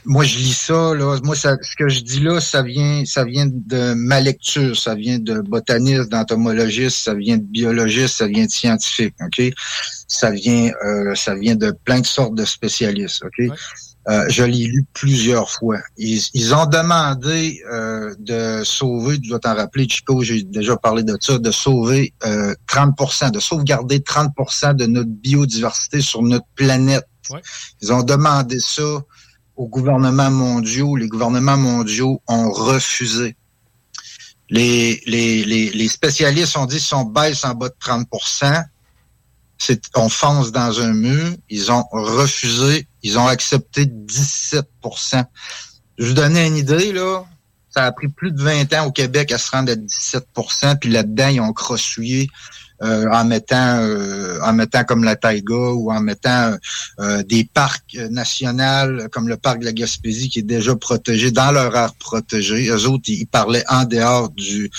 moi, 0.08 0.24
je 0.24 0.38
lis 0.38 0.54
ça, 0.54 0.94
là. 0.94 1.18
Moi, 1.22 1.36
ça, 1.36 1.56
ce 1.60 1.76
que 1.76 1.88
je 1.88 2.00
dis 2.00 2.20
là, 2.20 2.40
ça 2.40 2.62
vient, 2.62 3.04
ça 3.04 3.24
vient 3.24 3.46
de 3.46 3.92
ma 3.92 4.20
lecture, 4.20 4.76
ça 4.76 4.94
vient 4.94 5.18
de 5.18 5.40
botaniste, 5.42 6.08
d'entomologiste, 6.08 7.04
ça 7.04 7.12
vient 7.14 7.36
de 7.36 7.42
biologiste, 7.42 8.16
ça 8.16 8.26
vient 8.26 8.46
de 8.46 8.50
scientifique, 8.50 9.14
OK? 9.20 9.52
Ça 10.08 10.30
vient, 10.30 10.70
euh, 10.82 11.14
ça 11.14 11.34
vient 11.34 11.56
de 11.56 11.72
plein 11.84 12.00
de 12.00 12.06
sortes 12.06 12.34
de 12.34 12.46
spécialistes, 12.46 13.22
OK? 13.22 13.50
Euh, 14.08 14.24
je 14.30 14.42
l'ai 14.42 14.64
lu 14.64 14.86
plusieurs 14.94 15.50
fois. 15.50 15.80
Ils, 15.98 16.54
ont 16.54 16.64
demandé 16.64 17.60
euh, 17.70 18.14
de 18.18 18.62
sauver, 18.64 19.20
tu 19.20 19.28
dois 19.28 19.40
t'en 19.40 19.54
rappeler, 19.54 19.86
Chico, 19.86 20.22
j'ai 20.22 20.42
déjà 20.42 20.78
parlé 20.78 21.02
de 21.02 21.18
ça, 21.20 21.38
de 21.38 21.50
sauver 21.50 22.14
30% 22.22 23.26
euh, 23.26 23.30
de 23.30 23.40
sauvegarder 23.40 23.98
30% 23.98 24.74
de 24.74 24.86
notre 24.86 25.10
biodiversité 25.10 26.00
sur 26.00 26.22
notre 26.22 26.46
planète. 26.54 27.06
Ils 27.82 27.92
ont 27.92 28.02
demandé 28.02 28.58
ça 28.58 29.02
aux 29.58 29.68
gouvernements 29.68 30.30
mondiaux. 30.30 30.96
Les 30.96 31.08
gouvernements 31.08 31.58
mondiaux 31.58 32.22
ont 32.26 32.50
refusé. 32.50 33.36
Les, 34.48 35.02
les, 35.06 35.44
les, 35.44 35.88
spécialistes 35.88 36.56
ont 36.56 36.64
dit 36.64 36.80
si 36.80 36.94
on 36.94 37.04
baisse 37.04 37.44
en 37.44 37.54
bas 37.54 37.68
de 37.68 37.74
30% 37.78 38.64
on 39.96 40.08
fonce 40.08 40.52
dans 40.52 40.80
un 40.80 40.92
mur. 40.92 41.34
Ils 41.50 41.70
ont 41.72 41.84
refusé. 41.90 42.86
Ils 43.02 43.18
ont 43.18 43.26
accepté 43.26 43.84
17% 43.84 45.24
Je 45.98 46.06
vous 46.06 46.14
donnais 46.14 46.46
une 46.46 46.56
idée, 46.56 46.92
là. 46.92 47.24
Ça 47.70 47.84
a 47.84 47.92
pris 47.92 48.08
plus 48.08 48.32
de 48.32 48.42
20 48.42 48.72
ans 48.74 48.86
au 48.86 48.92
Québec 48.92 49.30
à 49.32 49.38
se 49.38 49.50
rendre 49.50 49.70
à 49.72 49.74
17% 49.74 50.78
puis 50.78 50.90
là-dedans, 50.90 51.28
ils 51.28 51.40
ont 51.40 51.52
crossouillé 51.52 52.30
en 52.80 53.24
mettant 53.24 53.80
euh, 53.80 54.40
en 54.42 54.52
mettant 54.52 54.84
comme 54.84 55.04
la 55.04 55.16
taïga 55.16 55.72
ou 55.72 55.90
en 55.90 56.00
mettant 56.00 56.56
euh, 57.00 57.22
des 57.24 57.44
parcs 57.44 57.96
nationaux 58.10 59.08
comme 59.10 59.28
le 59.28 59.36
parc 59.36 59.60
de 59.60 59.64
la 59.64 59.72
Gaspésie 59.72 60.28
qui 60.28 60.40
est 60.40 60.42
déjà 60.42 60.76
protégé 60.76 61.30
dans 61.30 61.50
leur 61.50 61.74
aire 61.76 61.94
protégée. 61.94 62.68
Eux 62.68 62.86
autres, 62.86 63.08
ils 63.08 63.26
parlaient 63.26 63.64
en 63.68 63.84
dehors 63.84 64.30
du 64.30 64.70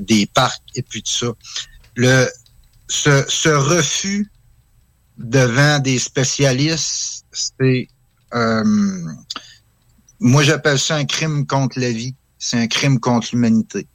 des 0.00 0.26
parcs 0.26 0.62
et 0.74 0.82
puis 0.82 1.02
tout 1.02 1.12
ça. 1.12 1.26
Le 1.96 2.28
ce, 2.88 3.24
ce 3.28 3.48
refus 3.48 4.30
devant 5.18 5.78
des 5.78 5.98
spécialistes, 5.98 7.24
c'est 7.32 7.88
moi 10.20 10.42
j'appelle 10.42 10.78
ça 10.78 10.96
un 10.96 11.04
crime 11.04 11.46
contre 11.46 11.78
la 11.78 11.90
vie, 11.90 12.14
c'est 12.38 12.58
un 12.58 12.66
crime 12.66 12.98
contre 12.98 13.28
l'humanité 13.32 13.86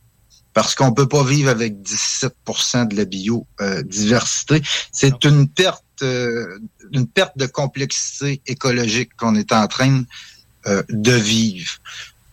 parce 0.53 0.75
qu'on 0.75 0.91
peut 0.91 1.07
pas 1.07 1.23
vivre 1.23 1.49
avec 1.49 1.75
17% 1.81 2.87
de 2.87 2.95
la 2.95 3.05
biodiversité. 3.05 4.61
C'est 4.91 5.23
une 5.25 5.47
perte, 5.47 5.83
euh, 6.01 6.59
une 6.91 7.07
perte 7.07 7.37
de 7.37 7.45
complexité 7.45 8.41
écologique 8.47 9.11
qu'on 9.15 9.35
est 9.35 9.51
en 9.51 9.67
train 9.67 10.03
euh, 10.67 10.83
de 10.89 11.11
vivre. 11.11 11.71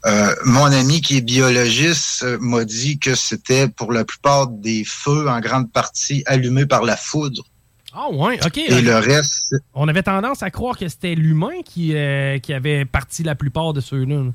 Euh, 0.06 0.35
mon 0.44 0.66
ami 0.66 1.00
qui 1.00 1.18
est 1.18 1.20
biologiste 1.20 2.25
m'a 2.40 2.64
dit 2.64 2.99
que 2.99 3.14
c'était 3.14 3.68
pour 3.68 3.92
la 3.92 4.04
plupart 4.04 4.46
des 4.46 4.85
feux 4.85 5.28
en 5.28 5.40
grande 5.40 5.70
partie 5.73 6.23
allumés 6.26 6.66
par 6.66 6.85
la 6.85 6.96
foudre. 6.96 7.44
Ah 7.92 8.11
ouais, 8.11 8.38
ok. 8.44 8.58
Et 8.58 8.82
le 8.82 8.96
reste. 8.96 9.56
On 9.75 9.88
avait 9.88 10.02
tendance 10.02 10.42
à 10.42 10.50
croire 10.50 10.76
que 10.76 10.88
c'était 10.88 11.14
l'humain 11.14 11.62
qui, 11.64 11.94
qui 12.42 12.52
avait 12.52 12.85
parti 12.85 13.23
la 13.23 13.35
plupart 13.35 13.73
de 13.73 13.80
ceux-là. 13.80 14.32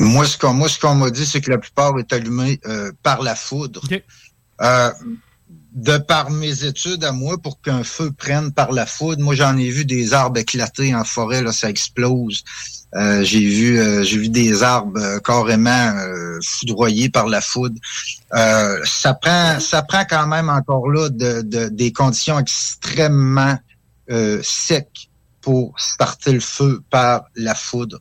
Moi, 0.00 0.24
ce 0.24 0.38
qu'on 0.38 0.54
moi, 0.54 0.68
ce 0.68 0.78
qu'on 0.78 0.94
m'a 0.94 1.10
dit, 1.10 1.26
c'est 1.26 1.40
que 1.40 1.50
la 1.50 1.58
plupart 1.58 1.98
est 1.98 2.12
allumée 2.12 2.60
euh, 2.66 2.92
par 3.02 3.22
la 3.22 3.34
foudre. 3.34 3.82
Euh, 4.60 4.90
de 5.72 5.98
par 5.98 6.30
mes 6.30 6.64
études 6.64 7.04
à 7.04 7.12
moi, 7.12 7.38
pour 7.38 7.60
qu'un 7.60 7.84
feu 7.84 8.10
prenne 8.10 8.52
par 8.52 8.72
la 8.72 8.86
foudre, 8.86 9.22
moi 9.22 9.34
j'en 9.34 9.56
ai 9.56 9.70
vu 9.70 9.84
des 9.84 10.12
arbres 10.12 10.38
éclater 10.38 10.94
en 10.94 11.04
forêt, 11.04 11.42
là, 11.42 11.52
ça 11.52 11.70
explose. 11.70 12.42
Euh, 12.94 13.22
j'ai 13.22 13.40
vu 13.40 14.04
j'ai 14.04 14.18
vu 14.18 14.28
des 14.30 14.62
arbres 14.62 15.18
carrément 15.18 15.94
foudroyés 16.42 17.10
par 17.10 17.26
la 17.26 17.40
foudre. 17.40 17.76
ça 18.32 19.14
prend 19.20 19.60
ça 19.60 19.82
prend 19.82 20.04
quand 20.04 20.26
même 20.26 20.48
encore 20.48 20.88
là 20.88 21.10
de, 21.10 21.42
de 21.42 21.68
des 21.68 21.92
conditions 21.92 22.38
extrêmement 22.38 23.58
secs 24.42 25.10
pour 25.42 25.78
starter 25.78 26.32
le 26.32 26.40
feu 26.40 26.80
par 26.90 27.24
la 27.36 27.54
foudre. 27.54 28.00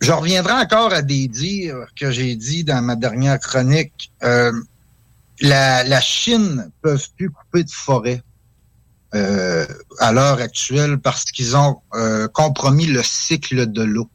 Je 0.00 0.12
reviendrai 0.12 0.54
encore 0.54 0.92
à 0.94 1.02
des 1.02 1.28
dires 1.28 1.86
que 1.94 2.10
j'ai 2.10 2.34
dit 2.34 2.64
dans 2.64 2.80
ma 2.82 2.96
dernière 2.96 3.38
chronique. 3.38 4.10
Euh, 4.22 4.50
la, 5.40 5.84
la 5.84 6.00
Chine 6.00 6.70
peut 6.80 6.98
plus 7.16 7.30
couper 7.30 7.64
de 7.64 7.70
forêt 7.70 8.22
euh, 9.14 9.66
à 9.98 10.12
l'heure 10.12 10.40
actuelle 10.40 10.98
parce 10.98 11.24
qu'ils 11.24 11.56
ont 11.56 11.80
euh, 11.94 12.28
compromis 12.28 12.86
le 12.86 13.02
cycle 13.02 13.70
de 13.70 13.82
l'eau. 13.82 14.08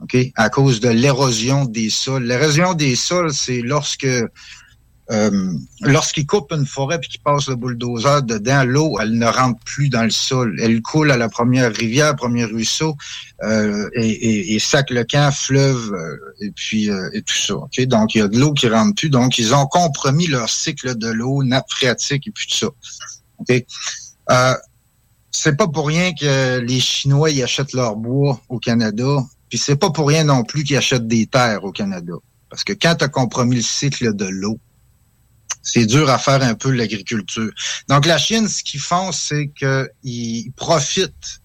OK? 0.00 0.16
À 0.36 0.48
cause 0.48 0.78
de 0.78 0.88
l'érosion 0.88 1.64
des 1.64 1.90
sols. 1.90 2.24
L'érosion 2.24 2.74
des 2.74 2.94
sols, 2.94 3.32
c'est 3.32 3.62
lorsque 3.62 4.08
euh, 5.10 5.54
lorsqu'il 5.80 6.24
coupe 6.24 6.52
une 6.52 6.66
forêt 6.66 7.00
puis 7.00 7.10
qu'il 7.10 7.20
passe 7.20 7.48
le 7.48 7.56
bulldozer 7.56 8.22
dedans, 8.22 8.62
l'eau, 8.64 8.96
elle 9.00 9.18
ne 9.18 9.26
rentre 9.26 9.58
plus 9.64 9.88
dans 9.88 10.04
le 10.04 10.10
sol. 10.10 10.56
Elle 10.60 10.80
coule 10.82 11.10
à 11.10 11.16
la 11.16 11.28
première 11.28 11.72
rivière, 11.74 12.14
premier 12.14 12.44
ruisseau, 12.44 12.96
euh, 13.42 13.88
et, 13.94 14.54
et, 14.54 14.58
sac 14.60 14.90
le 14.90 15.02
camp, 15.04 15.32
fleuve, 15.32 15.92
euh, 15.92 16.16
et 16.40 16.50
puis 16.52 16.88
et 17.12 17.22
tout 17.22 17.34
ça. 17.34 17.54
Donc, 17.86 18.14
il 18.14 18.18
y 18.18 18.20
a 18.20 18.28
de 18.28 18.38
l'eau 18.38 18.52
qui 18.52 18.68
rentre 18.68 18.94
plus. 18.94 19.10
Donc, 19.10 19.38
ils 19.38 19.52
ont 19.52 19.66
compromis 19.66 20.28
leur 20.28 20.48
cycle 20.48 20.96
de 20.96 21.08
l'eau, 21.08 21.42
nappe 21.42 21.70
phréatique 21.70 22.28
et 22.28 22.30
puis 22.30 22.46
tout 22.46 22.56
ça. 22.56 23.64
C'est 25.32 25.56
pas 25.56 25.68
pour 25.68 25.88
rien 25.88 26.12
que 26.12 26.58
les 26.58 26.80
Chinois 26.80 27.30
y 27.30 27.42
achètent 27.42 27.72
leur 27.72 27.96
bois 27.96 28.40
au 28.48 28.58
Canada, 28.58 29.24
puis 29.48 29.58
c'est 29.58 29.76
pas 29.76 29.90
pour 29.90 30.08
rien 30.08 30.24
non 30.24 30.44
plus 30.44 30.64
qu'ils 30.64 30.76
achètent 30.76 31.08
des 31.08 31.26
terres 31.26 31.64
au 31.64 31.72
Canada. 31.72 32.14
Parce 32.48 32.64
que 32.64 32.72
quand 32.72 32.96
tu 32.96 33.04
as 33.04 33.08
compromis 33.08 33.56
le 33.56 33.62
cycle 33.62 34.14
de 34.14 34.26
l'eau, 34.26 34.58
c'est 35.62 35.86
dur 35.86 36.08
à 36.10 36.18
faire 36.18 36.42
un 36.42 36.54
peu 36.54 36.70
l'agriculture. 36.70 37.50
Donc 37.88 38.06
la 38.06 38.18
Chine, 38.18 38.48
ce 38.48 38.62
qu'ils 38.62 38.80
font, 38.80 39.12
c'est 39.12 39.50
qu'ils 39.56 40.52
profitent 40.56 41.40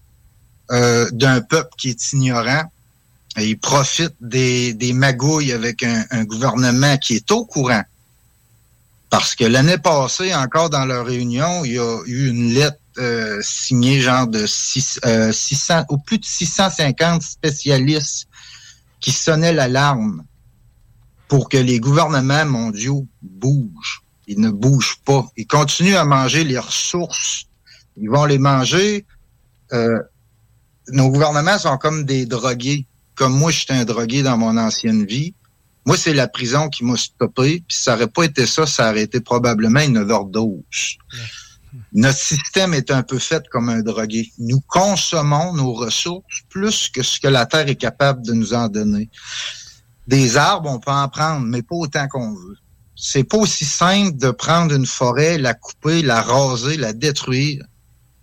euh, 0.70 1.08
d'un 1.12 1.40
peuple 1.40 1.70
qui 1.76 1.90
est 1.90 2.12
ignorant. 2.12 2.64
Et 3.38 3.50
ils 3.50 3.58
profitent 3.58 4.16
des, 4.20 4.72
des 4.72 4.94
magouilles 4.94 5.52
avec 5.52 5.82
un, 5.82 6.24
gouvernement 6.24 6.96
qui 6.96 7.14
est 7.16 7.30
au 7.30 7.44
courant. 7.44 7.82
Parce 9.10 9.34
que 9.34 9.44
l'année 9.44 9.78
passée, 9.78 10.34
encore 10.34 10.70
dans 10.70 10.86
leur 10.86 11.06
réunion, 11.06 11.64
il 11.64 11.72
y 11.72 11.78
a 11.78 11.98
eu 12.06 12.28
une 12.30 12.54
lettre 12.54 12.78
euh, 12.98 13.38
signée 13.42 14.00
genre 14.00 14.26
de 14.26 14.46
600 14.46 15.00
euh, 15.04 15.82
ou 15.90 15.98
plus 15.98 16.18
de 16.18 16.24
650 16.24 17.22
spécialistes 17.22 18.26
qui 19.00 19.12
sonnaient 19.12 19.52
l'alarme 19.52 20.24
pour 21.28 21.48
que 21.48 21.56
les 21.56 21.80
gouvernements 21.80 22.44
mondiaux 22.44 23.06
bougent. 23.22 24.02
Ils 24.26 24.40
ne 24.40 24.50
bougent 24.50 24.98
pas. 25.04 25.26
Ils 25.36 25.46
continuent 25.46 25.96
à 25.96 26.04
manger 26.04 26.44
les 26.44 26.58
ressources. 26.58 27.46
Ils 27.96 28.10
vont 28.10 28.24
les 28.24 28.38
manger. 28.38 29.06
Euh, 29.72 30.00
nos 30.88 31.10
gouvernements 31.10 31.58
sont 31.58 31.78
comme 31.78 32.04
des 32.04 32.26
drogués. 32.26 32.86
Comme 33.14 33.36
moi, 33.36 33.50
j'étais 33.50 33.72
un 33.72 33.84
drogué 33.84 34.22
dans 34.22 34.36
mon 34.36 34.56
ancienne 34.56 35.04
vie. 35.04 35.34
Moi, 35.84 35.96
c'est 35.96 36.14
la 36.14 36.28
prison 36.28 36.68
qui 36.68 36.84
m'a 36.84 36.96
stoppé. 36.96 37.62
Puis 37.66 37.78
ça 37.78 37.92
n'aurait 37.92 38.08
pas 38.08 38.24
été 38.24 38.46
ça, 38.46 38.66
ça 38.66 38.90
aurait 38.90 39.02
été 39.02 39.20
probablement 39.20 39.80
une 39.80 39.98
overdose. 39.98 40.98
Notre 41.92 42.18
système 42.18 42.74
est 42.74 42.90
un 42.90 43.02
peu 43.02 43.18
fait 43.18 43.48
comme 43.48 43.68
un 43.68 43.80
drogué. 43.80 44.32
Nous 44.38 44.60
consommons 44.60 45.52
nos 45.52 45.72
ressources 45.72 46.42
plus 46.48 46.88
que 46.88 47.02
ce 47.02 47.20
que 47.20 47.28
la 47.28 47.46
Terre 47.46 47.68
est 47.68 47.76
capable 47.76 48.24
de 48.24 48.32
nous 48.32 48.54
en 48.54 48.68
donner. 48.68 49.08
Des 50.06 50.36
arbres, 50.36 50.70
on 50.70 50.78
peut 50.78 50.90
en 50.90 51.08
prendre, 51.08 51.44
mais 51.46 51.62
pas 51.62 51.74
autant 51.74 52.06
qu'on 52.08 52.34
veut 52.34 52.56
c'est 52.96 53.24
pas 53.24 53.36
aussi 53.36 53.66
simple 53.66 54.16
de 54.16 54.30
prendre 54.30 54.74
une 54.74 54.86
forêt, 54.86 55.36
la 55.36 55.52
couper, 55.52 56.02
la 56.02 56.22
raser, 56.22 56.78
la 56.78 56.94
détruire. 56.94 57.62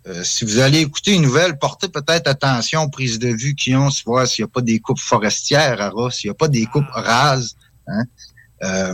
Euh, 0.08 0.24
si 0.24 0.44
vous 0.44 0.60
allez 0.60 0.80
écouter 0.80 1.14
une 1.14 1.22
nouvelle, 1.22 1.58
portez 1.58 1.88
peut-être 1.88 2.28
attention 2.28 2.82
aux 2.82 2.90
prises 2.90 3.20
de 3.20 3.30
vue 3.30 3.56
qui 3.56 3.76
ont, 3.76 3.88
voir 4.06 4.28
s'il 4.28 4.44
n'y 4.44 4.50
a 4.50 4.52
pas 4.52 4.62
des 4.62 4.80
coupes 4.80 5.00
forestières 5.00 5.80
à 5.80 5.90
Ross, 5.90 6.16
s'il 6.16 6.30
n'y 6.30 6.32
a 6.32 6.36
pas 6.36 6.50
des 6.50 6.66
coupes 6.66 6.84
ah. 6.94 7.02
rases. 7.02 7.56
Hein? 7.88 8.04
Euh, 8.64 8.94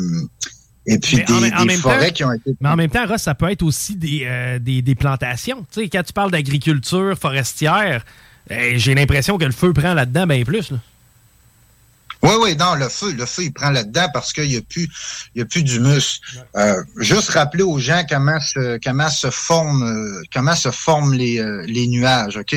et 0.85 0.99
puis 0.99 1.17
des, 1.17 1.77
forêts 1.77 2.11
qui 2.11 2.23
ont 2.23 2.31
été... 2.31 2.55
Mais 2.59 2.69
en 2.69 2.75
même 2.75 2.89
temps, 2.89 3.07
Ross, 3.07 3.21
ça 3.21 3.33
peut 3.33 3.49
être 3.49 3.63
aussi 3.63 3.95
des, 3.95 4.23
euh, 4.25 4.59
des, 4.59 4.81
des, 4.81 4.95
plantations. 4.95 5.65
Tu 5.71 5.81
sais, 5.81 5.89
quand 5.89 6.03
tu 6.03 6.13
parles 6.13 6.31
d'agriculture 6.31 7.17
forestière, 7.17 8.03
j'ai 8.49 8.95
l'impression 8.95 9.37
que 9.37 9.45
le 9.45 9.51
feu 9.51 9.73
prend 9.73 9.93
là-dedans 9.93 10.27
bien 10.27 10.43
plus. 10.43 10.71
Là. 10.71 10.77
Oui, 12.21 12.31
oui, 12.41 12.55
non, 12.57 12.75
le 12.75 12.89
feu, 12.89 13.13
le 13.13 13.25
feu, 13.25 13.43
il 13.43 13.53
prend 13.53 13.69
là-dedans 13.69 14.07
parce 14.13 14.33
qu'il 14.33 14.49
n'y 14.49 14.57
a 14.57 14.61
plus, 14.61 14.89
il 15.35 15.39
y 15.39 15.41
a 15.41 15.45
plus 15.45 15.63
d'humus. 15.63 16.19
Euh, 16.57 16.83
juste 16.97 17.29
rappeler 17.29 17.63
aux 17.63 17.79
gens 17.79 18.03
comment 18.09 18.39
se, 18.41 18.77
comment 18.83 19.09
se 19.09 19.29
forment, 19.29 19.83
euh, 19.83 20.21
comment 20.33 20.55
se 20.55 20.69
forment 20.69 21.13
les, 21.13 21.39
euh, 21.39 21.63
les 21.65 21.87
nuages, 21.87 22.35
ok? 22.35 22.55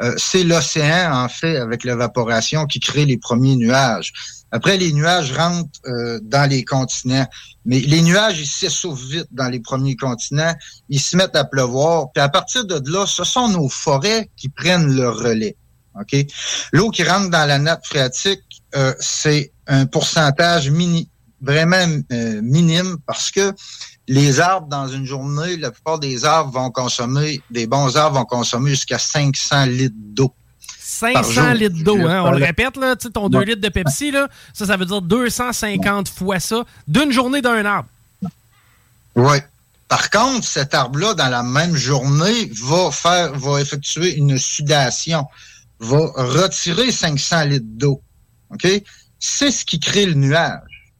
Euh, 0.00 0.14
C'est 0.16 0.44
l'océan 0.44 1.12
en 1.12 1.28
fait 1.28 1.56
avec 1.56 1.82
l'évaporation 1.82 2.66
qui 2.66 2.78
crée 2.78 3.04
les 3.04 3.18
premiers 3.18 3.56
nuages. 3.56 4.12
Après, 4.52 4.76
les 4.76 4.92
nuages 4.92 5.32
rentrent 5.32 5.80
dans 6.22 6.50
les 6.50 6.64
continents. 6.64 7.26
Mais 7.66 7.78
les 7.78 8.02
nuages, 8.02 8.40
ils 8.40 8.48
s'essoufflent 8.48 9.06
vite 9.06 9.28
dans 9.30 9.48
les 9.48 9.60
premiers 9.60 9.94
continents. 9.94 10.54
Ils 10.88 11.00
se 11.00 11.16
mettent 11.16 11.36
à 11.36 11.44
pleuvoir. 11.44 12.10
Puis 12.12 12.20
à 12.20 12.28
partir 12.28 12.64
de 12.64 12.82
là, 12.90 13.06
ce 13.06 13.22
sont 13.22 13.48
nos 13.48 13.68
forêts 13.68 14.28
qui 14.36 14.48
prennent 14.48 14.92
le 14.92 15.08
relais. 15.08 15.56
L'eau 16.72 16.90
qui 16.90 17.04
rentre 17.04 17.30
dans 17.30 17.46
la 17.46 17.58
nappe 17.58 17.86
phréatique, 17.86 18.42
euh, 18.74 18.94
c'est 19.00 19.52
un 19.66 19.86
pourcentage 19.86 20.70
mini, 20.70 21.08
vraiment 21.40 21.86
euh, 22.12 22.40
minime 22.42 22.98
parce 23.06 23.30
que 23.30 23.52
les 24.08 24.40
arbres, 24.40 24.66
dans 24.68 24.88
une 24.88 25.06
journée, 25.06 25.56
la 25.56 25.70
plupart 25.70 25.98
des 25.98 26.24
arbres 26.24 26.52
vont 26.52 26.70
consommer, 26.70 27.40
des 27.50 27.66
bons 27.66 27.96
arbres 27.96 28.18
vont 28.18 28.24
consommer 28.24 28.70
jusqu'à 28.70 28.98
500 28.98 29.66
litres 29.66 29.94
d'eau. 29.96 30.34
500 30.80 31.52
litres 31.52 31.84
d'eau, 31.84 31.98
hein? 31.98 32.24
On 32.26 32.32
le 32.32 32.44
répète, 32.44 32.76
là, 32.76 32.96
ton 32.96 33.28
2 33.28 33.40
litres 33.42 33.60
de 33.60 33.68
Pepsi, 33.68 34.10
là, 34.10 34.28
ça, 34.52 34.66
ça 34.66 34.76
veut 34.76 34.84
dire 34.84 35.00
250 35.00 36.08
fois 36.08 36.40
ça 36.40 36.64
d'une 36.88 37.12
journée 37.12 37.40
d'un 37.40 37.64
arbre. 37.64 37.88
Oui. 39.14 39.38
Par 39.86 40.10
contre, 40.10 40.46
cet 40.46 40.74
arbre-là, 40.74 41.14
dans 41.14 41.28
la 41.28 41.42
même 41.42 41.76
journée, 41.76 42.50
va 42.62 42.90
faire, 42.90 43.32
va 43.38 43.60
effectuer 43.60 44.16
une 44.16 44.38
sudation, 44.38 45.26
va 45.80 46.12
retirer 46.16 46.92
500 46.92 47.44
litres 47.44 47.66
d'eau. 47.66 48.02
OK? 48.50 48.68
C'est 49.18 49.50
ce 49.50 49.64
qui 49.64 49.80
crée 49.80 50.06
le 50.06 50.14
nuage. 50.14 50.94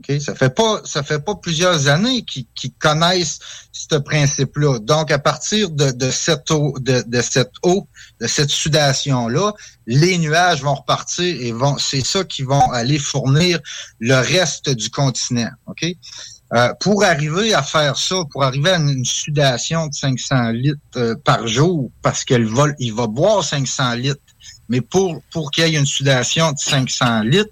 Okay? 0.00 0.20
Ça 0.20 0.34
fait 0.34 0.54
pas, 0.54 0.82
ça 0.84 1.02
fait 1.02 1.18
pas 1.18 1.34
plusieurs 1.34 1.88
années 1.88 2.24
qu'ils 2.24 2.72
connaissent 2.78 3.38
ce 3.72 3.96
principe-là. 3.96 4.78
Donc, 4.80 5.10
à 5.10 5.18
partir 5.18 5.70
de, 5.70 5.90
de 5.90 6.10
cette 6.10 6.50
eau, 6.50 6.74
de, 6.78 7.02
de, 7.06 7.22
cette 7.22 7.52
eau, 7.62 7.88
de 8.20 8.26
cette 8.26 8.50
sudation-là, 8.50 9.52
les 9.86 10.18
nuages 10.18 10.62
vont 10.62 10.74
repartir 10.74 11.24
et 11.40 11.52
vont, 11.52 11.78
c'est 11.78 12.04
ça 12.04 12.24
qui 12.24 12.42
vont 12.42 12.70
aller 12.72 12.98
fournir 12.98 13.60
le 13.98 14.16
reste 14.16 14.68
du 14.70 14.90
continent. 14.90 15.50
OK? 15.66 15.84
Euh, 16.54 16.72
pour 16.78 17.02
arriver 17.02 17.52
à 17.52 17.62
faire 17.64 17.96
ça, 17.96 18.16
pour 18.30 18.44
arriver 18.44 18.70
à 18.70 18.76
une 18.76 19.04
sudation 19.04 19.88
de 19.88 19.94
500 19.94 20.50
litres 20.50 20.78
euh, 20.96 21.16
par 21.24 21.48
jour, 21.48 21.90
parce 22.00 22.22
qu'il 22.22 22.46
va, 22.46 23.06
boire 23.08 23.42
500 23.42 23.94
litres, 23.94 24.20
mais 24.68 24.80
pour, 24.80 25.20
qu'il 25.52 25.66
y 25.66 25.74
ait 25.74 25.78
une 25.78 25.86
sudation 25.86 26.52
de 26.52 26.58
500 26.58 27.22
litres, 27.22 27.50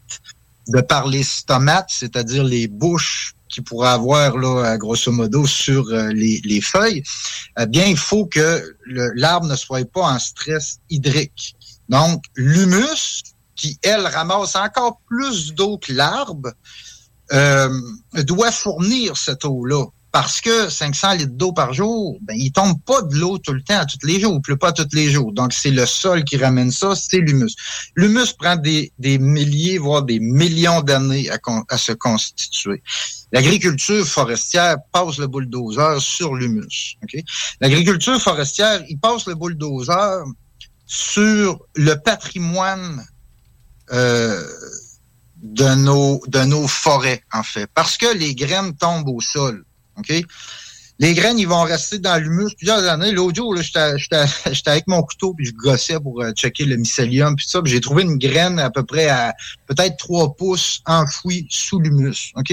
de 0.68 0.80
par 0.80 1.08
les 1.08 1.24
stomates, 1.24 1.88
c'est-à-dire 1.88 2.44
les 2.44 2.68
bouches 2.68 3.34
qu'il 3.48 3.64
pourrait 3.64 3.88
avoir 3.88 4.38
là, 4.38 4.78
grosso 4.78 5.10
modo 5.10 5.46
sur 5.46 5.88
euh, 5.88 6.12
les, 6.12 6.40
les, 6.44 6.60
feuilles, 6.60 7.02
eh 7.58 7.66
bien, 7.66 7.86
il 7.86 7.98
faut 7.98 8.26
que 8.26 8.76
l'arbre 8.86 9.46
ne 9.46 9.56
soit 9.56 9.84
pas 9.90 10.02
en 10.02 10.18
stress 10.20 10.78
hydrique. 10.90 11.56
Donc, 11.88 12.22
l'humus, 12.36 13.24
qui, 13.56 13.78
elle, 13.82 14.06
ramasse 14.06 14.54
encore 14.54 15.00
plus 15.08 15.54
d'eau 15.54 15.78
que 15.78 15.92
l'arbre, 15.92 16.52
euh, 17.32 17.68
doit 18.14 18.52
fournir 18.52 19.16
cette 19.16 19.44
eau-là. 19.44 19.84
Parce 20.12 20.42
que 20.42 20.68
500 20.68 21.14
litres 21.14 21.32
d'eau 21.32 21.52
par 21.54 21.72
jour, 21.72 22.18
ben, 22.20 22.34
il 22.36 22.52
tombe 22.52 22.78
pas 22.84 23.00
de 23.00 23.16
l'eau 23.16 23.38
tout 23.38 23.54
le 23.54 23.62
temps, 23.62 23.82
tous 23.86 24.06
les 24.06 24.20
jours, 24.20 24.34
il 24.36 24.42
pleut 24.42 24.58
pas 24.58 24.70
tous 24.70 24.86
les 24.92 25.10
jours. 25.10 25.32
Donc, 25.32 25.54
c'est 25.54 25.70
le 25.70 25.86
sol 25.86 26.24
qui 26.24 26.36
ramène 26.36 26.70
ça, 26.70 26.94
c'est 26.94 27.16
l'humus. 27.16 27.54
L'humus 27.96 28.34
prend 28.38 28.56
des, 28.56 28.92
des 28.98 29.18
milliers, 29.18 29.78
voire 29.78 30.02
des 30.02 30.20
millions 30.20 30.82
d'années 30.82 31.30
à, 31.30 31.38
à 31.70 31.78
se 31.78 31.92
constituer. 31.92 32.82
L'agriculture 33.32 34.06
forestière 34.06 34.76
passe 34.92 35.16
le 35.16 35.28
bulldozer 35.28 35.98
sur 35.98 36.34
l'humus. 36.34 36.98
L'agriculture 37.62 38.20
forestière, 38.20 38.82
il 38.90 38.98
passe 38.98 39.26
le 39.26 39.34
bulldozer 39.34 40.24
sur 40.84 41.58
le 41.74 41.94
patrimoine 41.94 43.02
euh, 43.92 44.44
de 45.42 45.74
nos 45.74 46.20
de 46.28 46.40
nos 46.40 46.66
forêts 46.68 47.22
en 47.32 47.42
fait. 47.42 47.68
Parce 47.74 47.96
que 47.96 48.16
les 48.16 48.34
graines 48.34 48.74
tombent 48.76 49.08
au 49.08 49.20
sol 49.20 49.64
OK? 49.98 50.12
Les 50.98 51.14
graines 51.14 51.38
ils 51.38 51.48
vont 51.48 51.62
rester 51.62 51.98
dans 51.98 52.16
l'humus 52.16 52.54
plusieurs 52.56 52.84
années. 52.84 53.10
L'autre 53.10 53.36
jour 53.36 53.56
j'étais 53.56 54.70
avec 54.70 54.86
mon 54.86 55.02
couteau 55.02 55.34
puis 55.34 55.46
je 55.46 55.52
gossais 55.52 55.98
pour 55.98 56.22
euh, 56.22 56.30
checker 56.32 56.64
le 56.64 56.76
mycélium 56.76 57.34
puis 57.34 57.46
ça 57.48 57.60
j'ai 57.64 57.80
trouvé 57.80 58.04
une 58.04 58.18
graine 58.18 58.58
à 58.58 58.70
peu 58.70 58.84
près 58.84 59.08
à 59.08 59.34
peut-être 59.66 59.96
trois 59.96 60.34
pouces 60.34 60.80
enfouie 60.86 61.46
sous 61.50 61.80
l'humus 61.80 62.32
OK? 62.36 62.52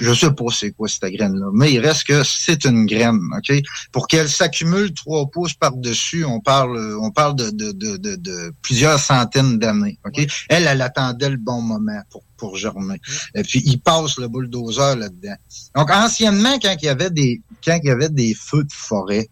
Je 0.00 0.12
sais 0.12 0.32
pas 0.32 0.44
c'est 0.50 0.72
quoi 0.72 0.88
cette 0.88 1.12
graine-là, 1.12 1.46
mais 1.52 1.72
il 1.72 1.80
reste 1.80 2.04
que 2.04 2.22
c'est 2.24 2.64
une 2.64 2.86
graine, 2.86 3.20
OK? 3.36 3.52
Pour 3.92 4.06
qu'elle 4.08 4.28
s'accumule 4.28 4.92
trois 4.92 5.26
pouces 5.30 5.54
par-dessus, 5.54 6.24
on 6.24 6.40
parle 6.40 6.96
on 7.00 7.10
parle 7.10 7.36
de, 7.36 7.50
de, 7.50 7.72
de, 7.72 8.16
de, 8.16 8.52
plusieurs 8.62 8.98
centaines 8.98 9.58
d'années, 9.58 9.98
OK? 10.04 10.26
Elle, 10.48 10.66
elle 10.66 10.82
attendait 10.82 11.30
le 11.30 11.36
bon 11.36 11.60
moment 11.60 12.00
pour, 12.10 12.22
pour 12.36 12.56
germer. 12.56 13.00
Et 13.34 13.42
puis, 13.42 13.62
il 13.64 13.80
passe 13.80 14.18
le 14.18 14.28
bulldozer 14.28 14.96
là-dedans. 14.96 15.36
Donc, 15.74 15.90
anciennement, 15.90 16.58
quand 16.58 16.74
il 16.80 16.86
y 16.86 16.88
avait 16.88 17.10
des 17.10 17.42
quand 17.64 17.78
il 17.82 17.88
y 17.88 17.90
avait 17.90 18.08
des 18.08 18.34
feux 18.34 18.64
de 18.64 18.72
forêt, 18.72 19.28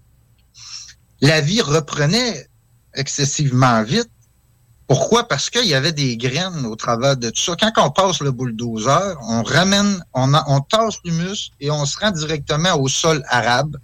la 1.20 1.40
vie 1.40 1.60
reprenait 1.60 2.46
excessivement 2.94 3.82
vite 3.82 4.10
pourquoi? 4.86 5.26
Parce 5.26 5.48
qu'il 5.48 5.66
y 5.66 5.74
avait 5.74 5.92
des 5.92 6.16
graines 6.16 6.66
au 6.66 6.76
travers 6.76 7.16
de 7.16 7.30
tout 7.30 7.40
ça. 7.40 7.56
Quand 7.56 7.86
on 7.86 7.90
passe 7.90 8.20
le 8.20 8.32
bulldozer, 8.32 9.16
on 9.28 9.42
ramène, 9.42 10.04
on, 10.12 10.34
a, 10.34 10.44
tasse 10.68 10.96
l'humus 11.04 11.52
et 11.60 11.70
on 11.70 11.84
se 11.86 11.98
rend 11.98 12.10
directement 12.10 12.74
au 12.78 12.88
sol 12.88 13.24
arabe, 13.28 13.76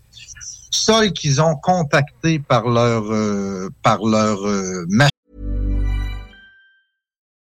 sol 0.71 1.13
qu'ils 1.13 1.41
ont 1.41 1.57
compacté 1.57 2.39
par 2.39 2.69
leur, 2.69 3.11
euh, 3.13 3.69
euh, 3.87 4.87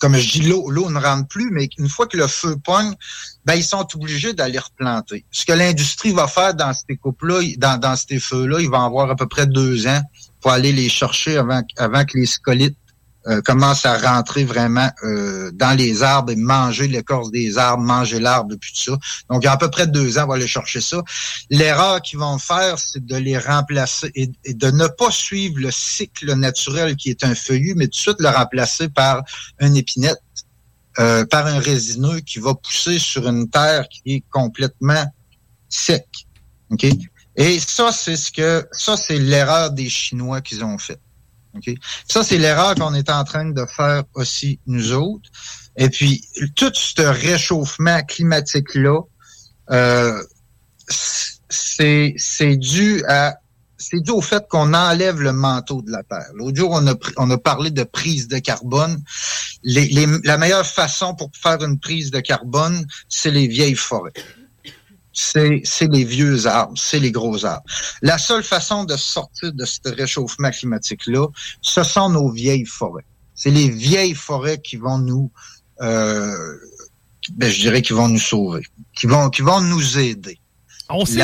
comme 0.00 0.16
je 0.16 0.30
dis, 0.32 0.40
l'eau, 0.40 0.70
l'eau 0.70 0.90
ne 0.90 0.98
rentre 0.98 1.28
plus, 1.28 1.50
mais 1.52 1.68
une 1.78 1.88
fois 1.88 2.06
que 2.06 2.16
le 2.16 2.26
feu 2.26 2.56
pogne, 2.64 2.94
ben, 3.44 3.54
ils 3.54 3.62
sont 3.62 3.86
obligés 3.94 4.32
d'aller 4.32 4.58
replanter. 4.58 5.24
Ce 5.30 5.44
que 5.44 5.52
l'industrie 5.52 6.12
va 6.12 6.26
faire 6.26 6.54
dans 6.54 6.72
ces 6.72 6.96
coupes-là, 6.96 7.40
dans, 7.58 7.78
dans 7.78 7.96
ces 7.96 8.18
feux-là, 8.18 8.60
ils 8.60 8.70
vont 8.70 8.82
avoir 8.82 9.10
à 9.10 9.14
peu 9.14 9.28
près 9.28 9.46
deux 9.46 9.86
ans 9.86 10.02
pour 10.40 10.52
aller 10.52 10.72
les 10.72 10.88
chercher 10.88 11.36
avant, 11.36 11.60
avant 11.76 12.04
que 12.06 12.18
les 12.18 12.26
scolites 12.26 12.78
euh, 13.26 13.42
commencent 13.42 13.84
à 13.84 13.98
rentrer 13.98 14.44
vraiment 14.44 14.90
euh, 15.04 15.50
dans 15.52 15.76
les 15.76 16.02
arbres 16.02 16.32
et 16.32 16.36
manger 16.36 16.88
l'écorce 16.88 17.30
des 17.30 17.58
arbres, 17.58 17.82
manger 17.82 18.18
l'arbre, 18.18 18.54
puis 18.58 18.72
tout 18.72 18.92
ça. 18.92 18.98
Donc, 19.28 19.42
il 19.42 19.44
y 19.44 19.48
a 19.48 19.52
à 19.52 19.56
peu 19.58 19.68
près 19.68 19.86
deux 19.86 20.18
ans, 20.18 20.24
on 20.24 20.28
va 20.28 20.34
aller 20.36 20.46
chercher 20.46 20.80
ça. 20.80 21.02
L'erreur 21.50 22.00
qu'ils 22.00 22.18
vont 22.18 22.38
faire, 22.38 22.78
c'est 22.78 23.04
de 23.04 23.16
les 23.16 23.36
remplacer 23.36 24.10
et, 24.14 24.54
de 24.54 24.70
ne 24.70 24.86
pas 24.86 25.10
suivre 25.10 25.58
le 25.58 25.70
cycle 25.70 26.32
naturel 26.34 26.96
qui 26.96 27.10
est 27.10 27.22
un 27.22 27.34
feuillu, 27.34 27.74
mais 27.76 27.86
tout 27.86 27.90
de 27.90 27.96
suite 27.96 28.20
le 28.20 28.28
remplacer 28.28 28.88
par 28.88 29.22
une 29.60 29.76
épinette, 29.76 30.22
euh, 30.98 31.26
par 31.26 31.46
un 31.46 31.58
résineux 31.58 32.20
qui 32.20 32.38
va 32.38 32.54
pousser 32.54 32.98
sur 32.98 33.28
une 33.28 33.50
terre 33.50 33.86
qui 33.90 34.14
est 34.14 34.24
complètement 34.30 35.04
sec. 35.68 36.06
Et 37.36 37.60
ça, 37.60 37.92
c'est 37.92 38.16
ce 38.16 38.30
que 38.30 38.66
ça, 38.72 38.96
c'est 38.96 39.18
l'erreur 39.18 39.70
des 39.70 39.88
Chinois 39.88 40.40
qu'ils 40.40 40.64
ont 40.64 40.78
fait. 41.64 41.76
Ça, 42.08 42.22
c'est 42.24 42.38
l'erreur 42.38 42.74
qu'on 42.74 42.94
est 42.94 43.10
en 43.10 43.24
train 43.24 43.46
de 43.46 43.64
faire 43.66 44.04
aussi 44.14 44.58
nous 44.66 44.92
autres. 44.92 45.28
Et 45.76 45.88
puis, 45.88 46.24
tout 46.56 46.72
ce 46.74 47.02
réchauffement 47.02 48.02
climatique-là, 48.02 49.00
euh, 49.70 50.22
c'est 50.88 52.56
dû 52.56 53.04
à 53.08 53.36
c'est 53.80 54.00
dû 54.00 54.10
au 54.10 54.20
fait 54.20 54.46
qu'on 54.48 54.74
enlève 54.74 55.20
le 55.20 55.32
manteau 55.32 55.80
de 55.80 55.90
la 55.90 56.02
Terre. 56.02 56.30
L'autre 56.34 56.56
jour, 56.56 56.70
on 56.72 56.86
a, 56.86 56.94
on 57.16 57.30
a 57.30 57.38
parlé 57.38 57.70
de 57.70 57.82
prise 57.82 58.28
de 58.28 58.38
carbone. 58.38 59.02
Les, 59.62 60.06
la 60.22 60.36
meilleure 60.36 60.66
façon 60.66 61.14
pour 61.14 61.30
faire 61.34 61.64
une 61.64 61.78
prise 61.80 62.10
de 62.10 62.20
carbone, 62.20 62.86
c'est 63.08 63.30
les 63.30 63.48
vieilles 63.48 63.74
forêts. 63.74 64.12
C'est 65.20 65.88
les 65.88 66.04
vieux 66.04 66.46
arbres, 66.46 66.76
c'est 66.76 66.98
les 66.98 67.12
gros 67.12 67.44
arbres. 67.44 67.64
La 68.02 68.18
seule 68.18 68.42
façon 68.42 68.84
de 68.84 68.96
sortir 68.96 69.52
de 69.52 69.64
ce 69.64 69.80
réchauffement 69.84 70.50
climatique-là, 70.50 71.26
ce 71.60 71.82
sont 71.82 72.10
nos 72.10 72.30
vieilles 72.30 72.66
forêts. 72.66 73.04
C'est 73.34 73.50
les 73.50 73.68
vieilles 73.68 74.14
forêts 74.14 74.58
qui 74.58 74.76
vont 74.76 74.98
nous, 74.98 75.30
euh, 75.80 76.56
ben, 77.32 77.50
je 77.50 77.60
dirais, 77.60 77.82
qui 77.82 77.92
vont 77.92 78.08
nous 78.08 78.18
sauver, 78.18 78.62
qui 78.96 79.06
vont, 79.06 79.30
qui 79.30 79.42
vont 79.42 79.60
nous 79.60 79.98
aider. 79.98 80.38
On 80.92 81.04
s'est 81.04 81.22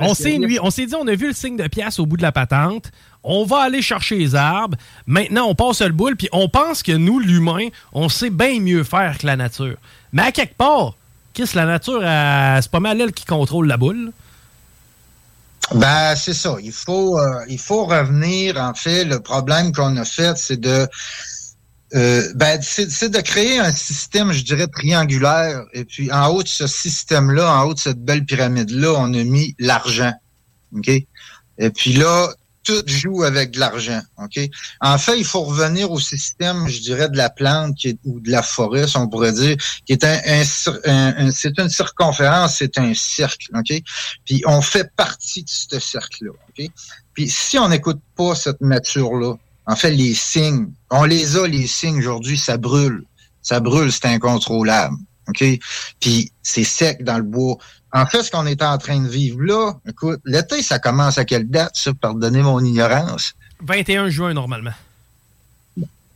on 0.00 0.14
s'est 0.14 0.38
on 0.60 0.70
s'est 0.70 0.86
dit, 0.86 0.94
on 0.96 1.06
a 1.06 1.14
vu 1.14 1.28
le 1.28 1.32
signe 1.32 1.56
de 1.56 1.68
pièce 1.68 2.00
au 2.00 2.06
bout 2.06 2.16
de 2.16 2.22
la 2.22 2.32
patente. 2.32 2.90
On 3.22 3.44
va 3.44 3.58
aller 3.58 3.82
chercher 3.82 4.16
les 4.16 4.34
arbres. 4.34 4.76
Maintenant, 5.06 5.46
on 5.46 5.54
passe 5.54 5.82
le 5.82 5.92
boule, 5.92 6.16
puis 6.16 6.28
on 6.32 6.48
pense 6.48 6.82
que 6.82 6.92
nous, 6.92 7.20
l'humain, 7.20 7.68
on 7.92 8.08
sait 8.08 8.30
bien 8.30 8.58
mieux 8.60 8.82
faire 8.82 9.18
que 9.18 9.26
la 9.26 9.36
nature. 9.36 9.76
Mais 10.12 10.22
à 10.22 10.32
quelque 10.32 10.56
part, 10.56 10.94
qu'est-ce 11.34 11.56
la 11.56 11.66
nature, 11.66 12.00
c'est 12.00 12.70
pas 12.70 12.80
mal 12.80 13.00
elle 13.00 13.12
qui 13.12 13.24
contrôle 13.24 13.66
la 13.66 13.76
boule. 13.76 14.12
Ben, 15.74 16.16
c'est 16.16 16.34
ça. 16.34 16.56
Il 16.62 16.72
faut, 16.72 17.18
euh, 17.18 17.44
il 17.48 17.58
faut 17.58 17.84
revenir. 17.84 18.56
En 18.56 18.74
fait, 18.74 19.04
le 19.04 19.20
problème 19.20 19.72
qu'on 19.72 19.96
a 19.96 20.04
fait, 20.04 20.36
c'est 20.36 20.58
de 20.58 20.88
euh, 21.94 22.32
ben, 22.36 22.60
c'est 22.62 23.08
de 23.08 23.20
créer 23.20 23.58
un 23.58 23.72
système, 23.72 24.32
je 24.32 24.44
dirais, 24.44 24.68
triangulaire. 24.68 25.64
Et 25.72 25.84
puis, 25.84 26.12
en 26.12 26.28
haut 26.28 26.42
de 26.42 26.48
ce 26.48 26.66
système-là, 26.66 27.52
en 27.52 27.64
haut 27.64 27.74
de 27.74 27.78
cette 27.78 28.04
belle 28.04 28.24
pyramide-là, 28.24 28.94
on 28.96 29.12
a 29.12 29.24
mis 29.24 29.54
l'argent. 29.58 30.12
OK? 30.76 30.88
Et 30.88 31.70
puis 31.70 31.92
là, 31.92 32.32
tout 32.64 32.82
joue 32.86 33.22
avec 33.22 33.52
de 33.52 33.60
l'argent. 33.60 34.00
OK? 34.18 34.38
En 34.80 34.98
fait, 34.98 35.18
il 35.18 35.24
faut 35.24 35.42
revenir 35.42 35.90
au 35.90 35.98
système, 35.98 36.68
je 36.68 36.80
dirais, 36.80 37.08
de 37.08 37.16
la 37.16 37.30
plante 37.30 37.76
ou 38.04 38.20
de 38.20 38.30
la 38.30 38.42
forêt, 38.42 38.86
si 38.86 38.96
on 38.96 39.08
pourrait 39.08 39.32
dire, 39.32 39.56
qui 39.86 39.92
est 39.92 40.04
un, 40.04 40.18
un, 40.84 41.30
c'est 41.30 41.58
une 41.58 41.68
circonférence, 41.68 42.56
c'est 42.58 42.78
un 42.78 42.92
cercle. 42.94 43.50
OK? 43.54 43.82
Puis 44.24 44.42
on 44.46 44.60
fait 44.62 44.90
partie 44.94 45.42
de 45.42 45.48
ce 45.48 45.78
cercle-là. 45.78 46.32
Puis 47.14 47.28
si 47.28 47.58
on 47.58 47.68
n'écoute 47.68 48.00
pas 48.16 48.34
cette 48.34 48.60
nature-là, 48.60 49.34
en 49.66 49.76
fait, 49.76 49.90
les 49.90 50.14
signes, 50.14 50.72
on 50.90 51.04
les 51.04 51.36
a, 51.36 51.46
les 51.46 51.66
signes 51.66 51.98
aujourd'hui, 51.98 52.36
ça 52.36 52.56
brûle. 52.56 53.04
Ça 53.42 53.60
brûle, 53.60 53.92
c'est 53.92 54.06
incontrôlable. 54.06 54.96
OK? 55.28 55.44
Puis 56.00 56.32
c'est 56.42 56.64
sec 56.64 57.04
dans 57.04 57.18
le 57.18 57.24
bois. 57.24 57.56
En 57.92 58.06
fait, 58.06 58.22
ce 58.22 58.30
qu'on 58.30 58.46
est 58.46 58.62
en 58.62 58.78
train 58.78 59.00
de 59.00 59.08
vivre 59.08 59.40
là, 59.42 59.72
écoute, 59.86 60.20
l'été, 60.24 60.62
ça 60.62 60.78
commence 60.78 61.18
à 61.18 61.24
quelle 61.24 61.48
date, 61.48 61.76
ça? 61.76 61.92
Pardonnez 61.92 62.42
mon 62.42 62.62
ignorance? 62.64 63.34
21 63.62 64.08
juin, 64.10 64.32
normalement. 64.32 64.72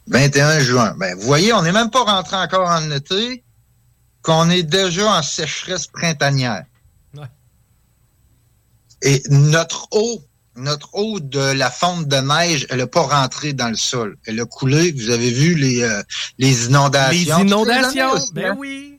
21 0.07 0.61
juin. 0.61 0.95
Ben, 0.99 1.17
vous 1.17 1.27
voyez, 1.27 1.53
on 1.53 1.63
n'est 1.63 1.73
même 1.73 1.91
pas 1.91 2.05
rentré 2.05 2.37
encore 2.37 2.69
en 2.69 2.91
été, 2.91 3.43
qu'on 4.23 4.51
est 4.51 4.63
déjà 4.63 5.19
en 5.19 5.23
sécheresse 5.23 5.87
printanière. 5.87 6.65
Ouais. 7.15 7.27
Et 9.03 9.23
notre 9.29 9.89
eau 9.93 10.23
notre 10.57 10.95
eau 10.95 11.21
de 11.21 11.53
la 11.53 11.71
fonte 11.71 12.07
de 12.07 12.17
neige, 12.17 12.67
elle 12.71 12.79
n'a 12.79 12.87
pas 12.87 13.03
rentré 13.03 13.53
dans 13.53 13.69
le 13.69 13.77
sol. 13.77 14.17
Elle 14.27 14.41
a 14.41 14.45
coulé. 14.45 14.93
Vous 14.93 15.11
avez 15.11 15.31
vu 15.31 15.55
les, 15.55 15.83
euh, 15.83 16.03
les 16.39 16.67
inondations. 16.67 17.39
Les 17.39 17.43
inondations, 17.43 18.15
ben 18.33 18.53
hein? 18.53 18.57
oui. 18.59 18.94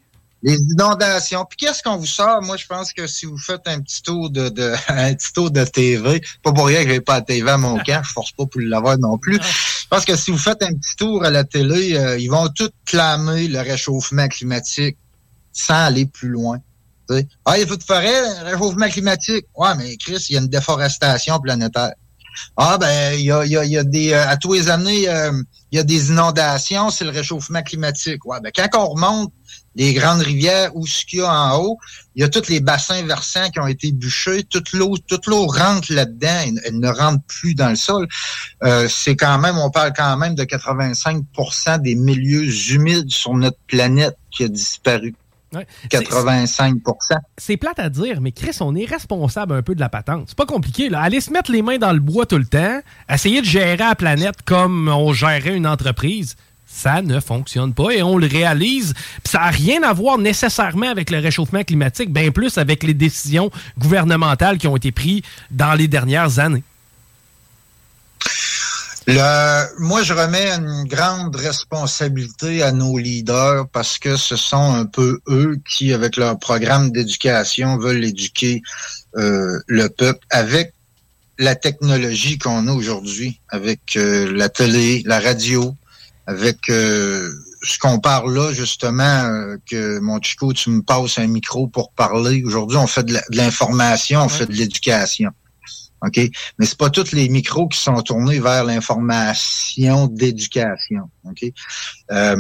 Les 0.46 0.58
inondations. 0.58 1.44
Puis 1.50 1.58
qu'est-ce 1.58 1.82
qu'on 1.82 1.98
vous 1.98 2.06
sort? 2.06 2.40
Moi, 2.44 2.56
je 2.56 2.68
pense 2.68 2.94
que 2.94 3.08
si 3.08 3.26
vous 3.26 3.40
faites 3.40 3.68
un 3.68 3.82
petit 3.82 4.04
tour 4.04 4.30
de, 4.30 4.50
de 4.50 4.74
un 4.90 5.16
petit 5.16 5.34
tour 5.34 5.50
de 5.50 5.64
TV, 5.64 6.22
pas 6.44 6.54
pour 6.54 6.68
rien 6.68 6.84
que 6.84 6.92
j'ai 6.92 7.02
pas 7.02 7.16
la 7.16 7.22
TV 7.24 7.50
à 7.50 7.58
mon 7.58 7.80
camp, 7.86 8.04
je 8.04 8.12
force 8.12 8.32
pas 8.32 8.46
pour 8.46 8.62
l'avoir 8.62 9.00
non 9.00 9.18
plus. 9.18 9.40
Je 9.42 9.88
pense 9.90 10.06
que 10.06 10.16
si 10.16 10.30
vous 10.30 10.38
faites 10.38 10.62
un 10.62 10.74
petit 10.74 10.96
tour 10.98 11.26
à 11.26 11.32
la 11.32 11.44
télé, 11.46 11.98
euh, 11.98 12.20
ils 12.20 12.30
vont 12.30 12.48
tous 12.50 12.70
clamer 12.86 13.48
le 13.48 13.60
réchauffement 13.60 14.28
climatique 14.28 14.98
sans 15.52 15.86
aller 15.86 16.06
plus 16.06 16.30
loin. 16.30 16.60
Ah, 17.46 17.58
il 17.58 17.68
y 17.68 17.72
a 17.72 17.76
de 17.76 17.84
forêt, 17.84 18.42
réchauffement 18.44 18.88
climatique. 18.88 19.46
Ouais, 19.56 19.76
mais 19.78 19.98
Chris, 19.98 20.28
il 20.30 20.34
y 20.34 20.38
a 20.38 20.42
une 20.42 20.48
déforestation 20.48 21.40
planétaire. 21.40 21.94
Ah, 22.58 22.78
ben, 22.78 23.14
il 23.14 23.22
y 23.22 23.32
a, 23.32 23.46
y, 23.46 23.58
a, 23.58 23.66
y 23.66 23.78
a, 23.78 23.84
des. 23.84 24.14
Euh, 24.14 24.28
à 24.28 24.38
tous 24.38 24.54
les 24.54 24.70
années, 24.70 25.08
euh, 25.08 25.32
il 25.72 25.78
y 25.78 25.80
a 25.80 25.84
des 25.84 26.10
inondations, 26.10 26.90
c'est 26.90 27.06
le 27.06 27.12
réchauffement 27.12 27.62
climatique. 27.62 28.26
Ouais, 28.26 28.40
ben, 28.42 28.52
quand 28.54 28.68
on 28.78 28.90
remonte 28.90 29.34
les 29.76 29.94
grandes 29.94 30.22
rivières 30.22 30.76
ou 30.76 30.88
ce 30.88 31.06
qu'il 31.06 31.20
y 31.20 31.22
a 31.22 31.32
en 31.32 31.58
haut, 31.60 31.78
il 32.16 32.22
y 32.22 32.24
a 32.24 32.30
tous 32.30 32.48
les 32.50 32.62
bassins 32.62 33.04
versants 33.04 33.50
qui 33.50 33.60
ont 33.60 33.68
été 33.68 33.92
bûchés, 33.92 34.44
toute 34.44 34.72
l'eau, 34.72 34.96
toute 35.08 35.28
l'eau 35.28 35.46
rentre 35.48 35.94
là-dedans, 35.94 36.54
elle, 36.64 36.80
ne 36.80 36.88
rentre 36.88 37.24
plus 37.28 37.56
dans 37.56 37.70
le 37.70 37.76
sol. 37.76 38.08
Euh, 38.64 38.88
c'est 38.90 39.16
quand 39.16 39.38
même, 39.38 39.58
on 39.58 39.70
parle 39.70 39.92
quand 39.96 40.16
même 40.18 40.36
de 40.36 40.44
85% 40.44 41.82
des 41.82 41.96
milieux 41.96 42.48
humides 42.72 43.12
sur 43.12 43.34
notre 43.34 43.60
planète 43.68 44.18
qui 44.32 44.46
a 44.46 44.48
disparu. 44.48 45.14
85% 45.90 46.92
C'est 47.38 47.58
plate 47.58 47.80
à 47.80 47.90
dire, 47.90 48.22
mais 48.22 48.32
Chris, 48.32 48.58
on 48.60 48.76
est 48.76 48.86
responsable 48.86 49.54
un 49.54 49.62
peu 49.62 49.76
de 49.76 49.80
la 49.80 49.90
patente. 49.90 50.26
C'est 50.28 50.38
pas 50.38 50.46
compliqué. 50.46 50.90
Là. 50.90 51.02
Aller 51.02 51.22
se 51.22 51.32
mettre 51.32 51.52
les 51.52 51.62
mains 51.62 51.78
dans 51.78 51.94
le 51.94 52.00
bois 52.00 52.26
tout 52.26 52.38
le 52.38 52.46
temps, 52.46 52.82
essayer 53.10 53.42
de 53.42 53.46
gérer 53.46 53.78
la 53.78 53.96
planète 53.96 54.42
comme 54.44 54.90
on 54.90 55.14
gérerait 55.14 55.56
une 55.56 55.68
entreprise, 55.68 56.36
ça 56.76 57.02
ne 57.02 57.20
fonctionne 57.20 57.74
pas 57.74 57.92
et 57.92 58.04
on 58.04 58.18
le 58.18 58.28
réalise. 58.28 58.94
ça 59.24 59.40
n'a 59.40 59.50
rien 59.50 59.82
à 59.84 59.94
voir 59.94 60.18
nécessairement 60.18 60.90
avec 60.90 61.10
le 61.10 61.20
réchauffement 61.20 61.64
climatique, 61.64 62.12
bien 62.12 62.32
plus 62.32 62.58
avec 62.58 62.84
les 62.84 62.94
décisions 62.94 63.50
gouvernementales 63.80 64.58
qui 64.58 64.68
ont 64.68 64.76
été 64.76 64.92
prises 64.92 65.22
dans 65.52 65.74
les 65.74 65.88
dernières 65.88 66.40
années. 66.40 66.64
Moi, 69.08 70.02
je 70.04 70.14
remets 70.14 70.50
une 70.50 70.86
grande 70.86 71.36
responsabilité 71.36 72.64
à 72.64 72.72
nos 72.72 72.98
leaders 72.98 73.68
parce 73.72 74.00
que 74.00 74.18
ce 74.18 74.36
sont 74.36 74.74
un 74.74 74.86
peu 74.86 75.20
eux 75.28 75.58
qui, 75.70 75.94
avec 75.94 76.18
leur 76.18 76.40
programme 76.40 76.92
d'éducation, 76.92 77.78
veulent 77.78 78.04
éduquer 78.04 78.64
euh, 79.16 79.60
le 79.68 79.88
peuple 79.90 80.26
avec 80.32 80.74
la 81.38 81.56
technologie 81.56 82.38
qu'on 82.38 82.68
a 82.68 82.72
aujourd'hui, 82.72 83.40
avec 83.50 83.96
euh, 83.96 84.32
la 84.36 84.50
télé, 84.50 85.04
la 85.06 85.20
radio, 85.20 85.76
avec 86.28 86.70
euh, 86.70 87.32
ce 87.64 87.78
qu'on 87.78 88.00
parle 88.00 88.34
là, 88.34 88.52
justement, 88.52 89.58
que 89.70 90.00
mon 90.00 90.22
Chico, 90.22 90.54
tu 90.54 90.70
me 90.70 90.82
passes 90.82 91.18
un 91.18 91.28
micro 91.28 91.68
pour 91.68 91.92
parler. 91.92 92.44
Aujourd'hui, 92.44 92.78
on 92.78 92.88
fait 92.88 93.04
de 93.04 93.18
l'information, 93.32 94.22
on 94.24 94.30
fait 94.30 94.46
de 94.46 94.54
l'éducation. 94.54 95.32
OK? 96.02 96.18
Mais 96.60 96.66
c'est 96.66 96.78
pas 96.78 96.90
tous 96.90 97.12
les 97.12 97.30
micros 97.30 97.68
qui 97.68 97.80
sont 97.80 98.02
tournés 98.02 98.40
vers 98.40 98.64
l'information 98.64 100.08
d'éducation. 100.08 101.10
OK? 101.24 101.46
Euh, 102.12 102.36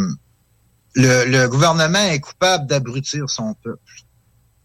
le, 0.96 1.48
gouvernement 1.48 2.00
est 2.00 2.20
coupable 2.20 2.68
d'abrutir 2.68 3.30
son 3.30 3.54
peuple. 3.56 3.80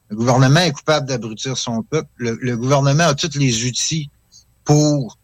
Le 0.08 0.16
gouvernement 0.16 0.60
est 0.60 0.72
coupable 0.72 1.06
d'abrutir 1.06 1.56
son 1.56 1.82
peuple. 1.82 2.08
Le, 2.16 2.56
gouvernement 2.56 3.04
a 3.04 3.14
tous 3.14 3.38
les 3.38 3.64
outils 3.64 4.10
pour 4.64 5.18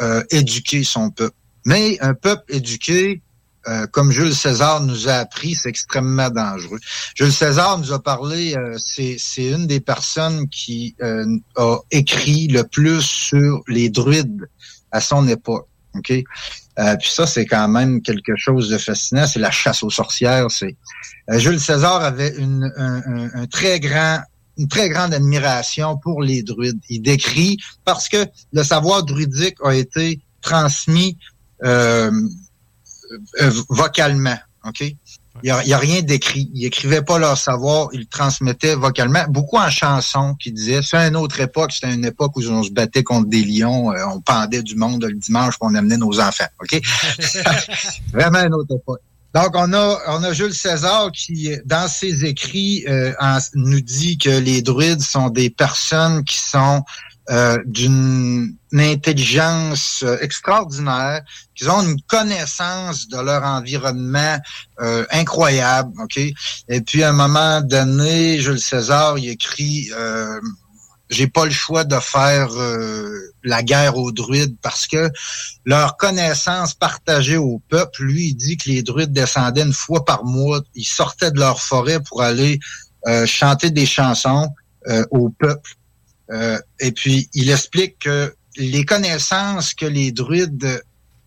euh, 0.00 0.22
éduquer 0.30 0.84
son 0.84 1.10
peuple. 1.10 1.36
Mais 1.64 1.98
un 2.00 2.14
peuple 2.14 2.44
éduqué, 2.48 3.22
euh, 3.68 3.86
comme 3.86 4.10
Jules 4.10 4.34
César 4.34 4.80
nous 4.80 5.08
a 5.08 5.14
appris, 5.14 5.54
c'est 5.54 5.68
extrêmement 5.68 6.30
dangereux. 6.30 6.78
Jules 7.14 7.32
César 7.32 7.78
nous 7.78 7.92
a 7.92 8.02
parlé, 8.02 8.56
euh, 8.56 8.76
c'est 8.78 9.18
une 9.36 9.66
des 9.66 9.80
personnes 9.80 10.48
qui 10.48 10.96
euh, 11.02 11.24
a 11.56 11.78
écrit 11.90 12.48
le 12.48 12.64
plus 12.64 13.02
sur 13.02 13.62
les 13.68 13.88
druides 13.90 14.48
à 14.90 15.00
son 15.00 15.26
époque. 15.28 15.66
Ok, 15.94 16.06
puis 16.06 17.10
ça 17.10 17.26
c'est 17.26 17.44
quand 17.44 17.68
même 17.68 18.00
quelque 18.00 18.34
chose 18.36 18.70
de 18.70 18.78
fascinant. 18.78 19.26
C'est 19.26 19.40
la 19.40 19.50
chasse 19.50 19.82
aux 19.82 19.90
sorcières. 19.90 20.50
C'est 20.50 20.74
Jules 21.28 21.60
César 21.60 22.02
avait 22.02 22.34
une, 22.38 22.72
un, 22.78 23.46
très 23.46 23.78
grande 23.78 25.12
admiration 25.12 25.98
pour 25.98 26.22
les 26.22 26.42
druides. 26.42 26.80
Il 26.88 27.02
décrit 27.02 27.58
parce 27.84 28.08
que 28.08 28.26
le 28.54 28.62
savoir 28.64 29.04
druidique 29.04 29.56
a 29.62 29.74
été 29.74 30.22
transmis 30.40 31.18
euh, 31.64 32.10
euh, 32.10 32.10
vocalement. 33.68 34.38
OK? 34.64 34.80
Il 35.42 35.46
n'y 35.64 35.72
a, 35.72 35.76
a, 35.76 35.78
rien 35.78 36.02
d'écrit. 36.02 36.50
Ils 36.54 36.66
écrivaient 36.66 37.02
pas 37.02 37.18
leur 37.18 37.38
savoir, 37.38 37.88
ils 37.92 38.00
le 38.00 38.06
transmettaient 38.06 38.74
vocalement. 38.74 39.24
Beaucoup 39.28 39.56
en 39.56 39.70
chansons 39.70 40.34
qui 40.34 40.52
disaient, 40.52 40.82
c'est 40.82 41.08
une 41.08 41.16
autre 41.16 41.40
époque, 41.40 41.72
c'était 41.72 41.92
une 41.92 42.04
époque 42.04 42.36
où 42.36 42.42
on 42.42 42.62
se 42.62 42.70
battait 42.70 43.02
contre 43.02 43.28
des 43.28 43.42
lions, 43.42 43.92
euh, 43.92 44.04
on 44.06 44.20
pendait 44.20 44.62
du 44.62 44.76
monde 44.76 45.04
le 45.04 45.14
dimanche, 45.14 45.54
on 45.60 45.74
amenait 45.74 45.96
nos 45.96 46.20
enfants. 46.20 46.46
OK? 46.60 46.80
Vraiment 48.12 48.40
une 48.40 48.54
autre 48.54 48.76
époque. 48.76 49.00
Donc, 49.34 49.52
on 49.54 49.72
a, 49.72 49.98
on 50.08 50.22
a 50.22 50.32
Jules 50.34 50.52
César 50.52 51.10
qui, 51.10 51.56
dans 51.64 51.88
ses 51.88 52.26
écrits, 52.26 52.84
euh, 52.86 53.12
nous 53.54 53.80
dit 53.80 54.18
que 54.18 54.28
les 54.28 54.60
druides 54.60 55.00
sont 55.00 55.30
des 55.30 55.48
personnes 55.48 56.22
qui 56.24 56.38
sont 56.38 56.84
euh, 57.32 57.58
d'une 57.64 58.56
intelligence 58.74 60.02
euh, 60.04 60.18
extraordinaire, 60.20 61.22
qu'ils 61.54 61.70
ont 61.70 61.80
une 61.80 62.00
connaissance 62.02 63.08
de 63.08 63.16
leur 63.16 63.42
environnement 63.42 64.38
euh, 64.80 65.06
incroyable, 65.10 65.92
ok? 66.02 66.18
Et 66.18 66.80
puis 66.82 67.02
à 67.02 67.08
un 67.08 67.12
moment 67.12 67.62
donné, 67.62 68.38
Jules 68.38 68.60
César, 68.60 69.16
il 69.18 69.30
écrit 69.30 69.90
j'ai 71.08 71.26
pas 71.26 71.44
le 71.44 71.50
choix 71.50 71.84
de 71.84 71.98
faire 71.98 72.48
la 73.44 73.62
guerre 73.62 73.98
aux 73.98 74.12
druides 74.12 74.56
parce 74.62 74.86
que 74.86 75.10
leur 75.66 75.98
connaissance 75.98 76.72
partagée 76.72 77.36
au 77.36 77.60
peuple, 77.68 78.04
lui, 78.04 78.28
il 78.28 78.34
dit 78.34 78.56
que 78.56 78.70
les 78.70 78.82
druides 78.82 79.12
descendaient 79.12 79.62
une 79.62 79.74
fois 79.74 80.06
par 80.06 80.24
mois, 80.24 80.62
ils 80.74 80.84
sortaient 80.86 81.30
de 81.30 81.38
leur 81.38 81.60
forêt 81.60 82.00
pour 82.00 82.22
aller 82.22 82.58
chanter 83.26 83.70
des 83.70 83.84
chansons 83.84 84.48
euh, 84.88 85.04
au 85.12 85.28
peuple. 85.30 85.76
Euh, 86.30 86.58
et 86.80 86.92
puis, 86.92 87.28
il 87.34 87.50
explique 87.50 87.98
que 88.00 88.34
les 88.56 88.84
connaissances 88.84 89.74
que 89.74 89.86
les 89.86 90.12
druides 90.12 90.82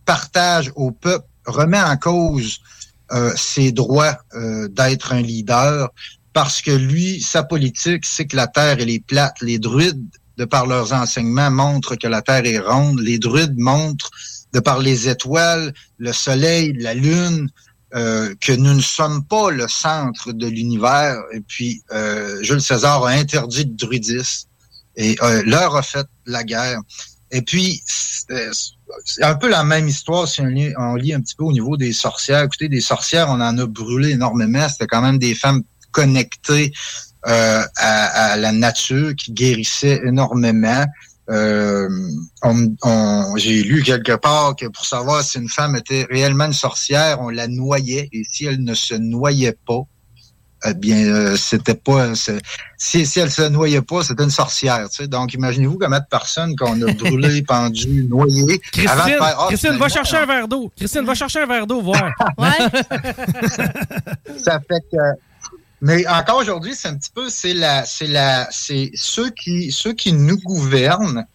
partagent 0.06 0.72
au 0.76 0.92
peuple 0.92 1.28
remet 1.46 1.82
en 1.82 1.98
cause 1.98 2.60
euh, 3.12 3.32
ses 3.36 3.72
droits 3.72 4.18
euh, 4.34 4.68
d'être 4.68 5.14
un 5.14 5.22
leader 5.22 5.90
parce 6.34 6.62
que 6.62 6.72
lui, 6.72 7.22
sa 7.22 7.44
politique, 7.44 8.06
c'est 8.06 8.26
que 8.26 8.36
la 8.36 8.48
Terre, 8.48 8.78
elle 8.80 8.90
est 8.90 9.04
plate. 9.06 9.36
Les 9.42 9.58
druides, 9.58 10.04
de 10.38 10.44
par 10.44 10.68
leurs 10.68 10.92
enseignements, 10.92 11.50
montrent 11.50 11.96
que 11.96 12.08
la 12.08 12.22
Terre 12.22 12.46
est 12.46 12.60
ronde. 12.60 13.00
Les 13.00 13.20
druides 13.20 13.58
montrent, 13.58 14.12
de 14.52 14.60
par 14.60 14.80
les 14.80 15.08
étoiles, 15.08 15.74
le 15.98 16.12
Soleil, 16.12 16.74
la 16.78 16.94
Lune, 16.94 17.50
euh, 17.94 18.36
que 18.42 18.52
nous 18.52 18.74
ne 18.74 18.82
sommes 18.82 19.24
pas 19.24 19.50
le 19.50 19.70
centre 19.70 20.34
de 20.34 20.48
l'univers. 20.48 21.18
Et 21.32 21.40
puis, 21.40 21.82
euh, 21.94 22.44
Jules 22.44 22.62
César 22.62 23.06
a 23.06 23.12
interdit 23.12 23.64
le 23.64 23.76
druidisme 23.76 24.50
et 24.96 25.16
euh, 25.22 25.44
leur 25.46 25.76
a 25.76 25.82
fait 25.82 26.08
la 26.26 26.44
guerre. 26.44 26.80
Et 27.32 27.42
puis, 27.42 27.82
c'est 27.86 29.24
un 29.24 29.36
peu 29.36 29.50
la 29.50 29.64
même 29.64 29.88
histoire 29.88 30.28
si 30.28 30.42
on 30.42 30.46
lit, 30.46 30.74
on 30.78 30.96
lit 30.96 31.14
un 31.14 31.22
petit 31.22 31.36
peu 31.36 31.44
au 31.44 31.52
niveau 31.52 31.76
des 31.76 31.92
sorcières. 31.92 32.44
Écoutez, 32.44 32.70
des 32.70 32.82
sorcières, 32.82 33.30
on 33.30 33.42
en 33.42 33.58
a 33.58 33.66
brûlé 33.66 34.12
énormément. 34.12 34.68
C'était 34.70 34.88
quand 34.88 35.02
même 35.02 35.18
des 35.18 35.36
femmes 35.36 35.64
connectées 35.92 36.72
euh, 37.28 37.64
à, 37.78 38.32
à, 38.32 38.38
la 38.38 38.52
nature 38.52 39.16
qui 39.16 39.34
guérissaient 39.34 40.02
énormément. 40.06 40.86
Euh, 41.30 41.90
on, 42.44 43.36
J'ai 43.38 43.64
lu 43.64 43.82
quelque 43.82 44.16
part 44.16 44.56
que 44.56 44.68
pour 44.68 44.86
savoir 44.86 45.24
si 45.24 45.40
une 45.40 45.50
femme 45.50 45.76
était 45.76 46.06
réellement 46.10 46.46
une 46.46 46.54
sorcière, 46.54 47.20
on 47.22 47.30
la 47.30 47.48
noyait. 47.48 48.10
Et 48.12 48.24
si 48.30 48.46
elle 48.46 48.64
ne 48.64 48.76
se 48.76 48.94
noyait 48.94 49.58
pas, 49.66 49.82
eh 50.68 50.74
bien, 50.74 50.98
euh, 50.98 51.36
c'était 51.36 51.76
pas. 51.76 52.14
Si, 52.78 53.06
si 53.06 53.20
elle 53.20 53.32
se 53.32 53.44
noyait 53.44 53.82
pas, 53.82 54.04
c'était 54.04 54.24
une 54.24 54.30
sorcière. 54.32 54.90
Tu 54.90 55.04
sais. 55.04 55.08
Donc, 55.08 55.34
imaginez-vous 55.34 55.78
combien 55.78 56.00
de 56.00 56.06
personnes 56.10 56.56
qu'on 56.56 56.82
a 56.82 56.94
brûlées, 56.94 57.42
pendues, 57.48 58.08
noyées. 58.10 58.60
Christine, 58.72 59.18
ah, 59.20 59.46
Christine 59.48 59.78
va 59.78 59.90
chercher 59.90 60.18
un 60.18 60.26
verre 60.26 60.48
d'eau. 60.48 60.72
Christine, 60.76 61.06
va 61.06 61.14
chercher 61.14 61.42
un 61.42 61.46
verre 61.46 61.68
d'eau, 61.68 61.82
voir. 61.82 62.10
Ça 64.38 64.60
fait 64.60 64.82
que. 64.92 64.98
Mais 65.82 66.08
encore 66.08 66.38
aujourd'hui, 66.38 66.74
c'est 66.74 66.88
un 66.88 66.96
petit 66.96 67.12
peu, 67.14 67.30
c'est 67.30 67.54
la, 67.54 67.86
c'est 67.86 68.08
la, 68.08 68.48
c'est 68.50 68.90
ceux 68.96 69.30
qui, 69.30 69.72
ceux 69.72 69.94
qui 69.94 70.14
nous 70.14 70.38
gouvernent 70.38 71.26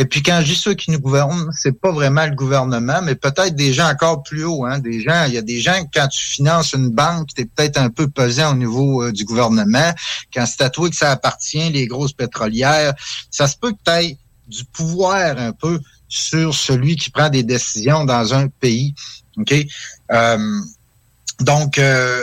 et 0.00 0.04
puis 0.04 0.22
quand 0.22 0.38
je 0.42 0.52
dis 0.52 0.54
ceux 0.54 0.74
qui 0.74 0.92
nous 0.92 1.00
gouvernent, 1.00 1.50
c'est 1.52 1.72
pas 1.72 1.90
vraiment 1.90 2.24
le 2.24 2.36
gouvernement, 2.36 3.02
mais 3.02 3.16
peut-être 3.16 3.56
des 3.56 3.72
gens 3.72 3.90
encore 3.90 4.22
plus 4.22 4.44
hauts. 4.44 4.64
Hein, 4.64 4.78
des 4.78 5.00
gens, 5.00 5.24
il 5.24 5.34
y 5.34 5.38
a 5.38 5.42
des 5.42 5.60
gens 5.60 5.74
quand 5.92 6.06
tu 6.06 6.24
finances 6.24 6.72
une 6.72 6.90
banque, 6.90 7.30
tu 7.34 7.42
es 7.42 7.46
peut-être 7.46 7.78
un 7.78 7.90
peu 7.90 8.06
pesant 8.06 8.52
au 8.52 8.54
niveau 8.54 9.02
euh, 9.02 9.10
du 9.10 9.24
gouvernement. 9.24 9.92
Quand 10.32 10.46
c'est 10.46 10.62
à 10.62 10.70
toi 10.70 10.88
que 10.88 10.94
ça 10.94 11.10
appartient, 11.10 11.68
les 11.70 11.88
grosses 11.88 12.12
pétrolières, 12.12 12.94
ça 13.32 13.48
se 13.48 13.56
peut 13.56 13.72
que 13.72 13.78
tu 13.84 13.90
aies 13.90 14.18
du 14.46 14.64
pouvoir 14.66 15.36
un 15.36 15.50
peu 15.50 15.80
sur 16.06 16.54
celui 16.54 16.94
qui 16.94 17.10
prend 17.10 17.28
des 17.28 17.42
décisions 17.42 18.04
dans 18.04 18.34
un 18.34 18.46
pays. 18.46 18.94
OK? 19.36 19.52
Euh, 20.12 20.60
donc, 21.40 21.76
euh, 21.76 22.22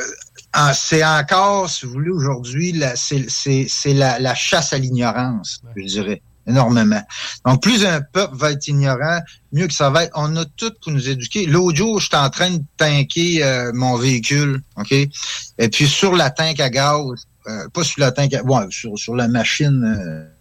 c'est 0.74 1.04
encore, 1.04 1.70
si 1.70 1.86
vous 1.86 1.92
voulez, 1.92 2.12
aujourd'hui, 2.12 2.82
c'est 2.96 3.94
la, 3.94 4.18
la 4.18 4.34
chasse 4.34 4.72
à 4.72 4.78
l'ignorance, 4.78 5.62
je 5.76 5.84
dirais 5.84 6.22
énormément. 6.48 7.02
Donc, 7.46 7.62
plus 7.62 7.86
un 7.86 8.02
peuple 8.02 8.36
va 8.36 8.52
être 8.52 8.68
ignorant, 8.68 9.20
mieux 9.52 9.68
que 9.68 9.74
ça 9.74 9.90
va 9.90 10.06
être. 10.06 10.12
On 10.16 10.36
a 10.36 10.46
tout 10.58 10.72
pour 10.82 10.92
nous 10.92 11.10
éduquer. 11.10 11.46
L'autre 11.46 11.78
jour, 11.78 12.00
j'étais 12.00 12.18
en 12.18 12.30
train 12.30 12.52
de 12.52 12.64
tanker 12.78 13.44
euh, 13.44 13.72
mon 13.74 13.98
véhicule, 13.98 14.62
OK? 14.78 14.92
Et 14.92 15.70
puis, 15.72 15.88
sur 15.88 16.16
la 16.16 16.30
tank 16.30 16.60
à 16.60 16.70
gaz, 16.70 17.02
euh, 17.48 17.68
pas 17.74 17.84
sur 17.84 18.02
la 18.02 18.12
tank 18.12 18.34
à... 18.34 18.44
Ouais, 18.44 18.66
sur, 18.70 18.98
sur 18.98 19.16
la 19.16 19.28
machine... 19.28 19.84
Euh, 19.84 20.32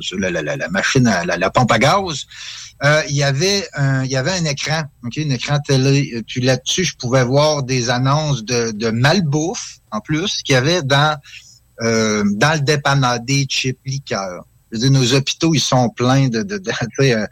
sur 0.00 0.18
la, 0.18 0.30
la, 0.30 0.42
la, 0.42 0.68
machine, 0.70 1.06
à, 1.06 1.26
la, 1.26 1.50
pompe 1.50 1.70
à 1.70 1.78
gaz, 1.78 2.24
il 3.06 3.14
y 3.14 3.22
avait 3.22 3.68
un, 3.74 4.02
il 4.02 4.10
y 4.10 4.16
avait 4.16 4.32
un 4.32 4.46
écran, 4.46 4.84
ok, 5.04 5.18
un 5.18 5.28
écran 5.28 5.58
télé. 5.60 6.22
Puis 6.26 6.40
là-dessus, 6.40 6.84
je 6.84 6.96
pouvais 6.96 7.22
voir 7.22 7.64
des 7.64 7.90
annonces 7.90 8.42
de, 8.44 8.70
de 8.70 8.88
malbouffe 8.88 9.80
en 9.90 10.00
plus 10.00 10.40
qu'il 10.42 10.54
y 10.54 10.56
avait 10.56 10.80
dans 10.80 11.18
dans 11.80 12.54
le 12.54 12.60
dépanneur 12.60 13.20
des 13.20 13.44
chips 13.44 13.78
liqueurs 13.84 14.46
nos 14.88 15.14
hôpitaux, 15.14 15.54
ils 15.54 15.60
sont 15.60 15.88
pleins 15.90 16.28
de... 16.28 16.42
de, 16.42 16.60
euh, 17.00 17.26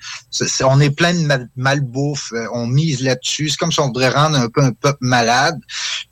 on 0.64 0.80
est 0.80 0.90
plein 0.90 1.14
de 1.14 1.48
malbouffe, 1.56 2.32
euh, 2.32 2.46
on 2.52 2.66
mise 2.66 3.02
là-dessus. 3.02 3.50
C'est 3.50 3.56
comme 3.56 3.72
si 3.72 3.80
on 3.80 3.86
voudrait 3.86 4.10
rendre 4.10 4.38
un 4.38 4.48
peu 4.48 4.62
un 4.62 4.72
peuple 4.72 4.98
malade. 5.00 5.58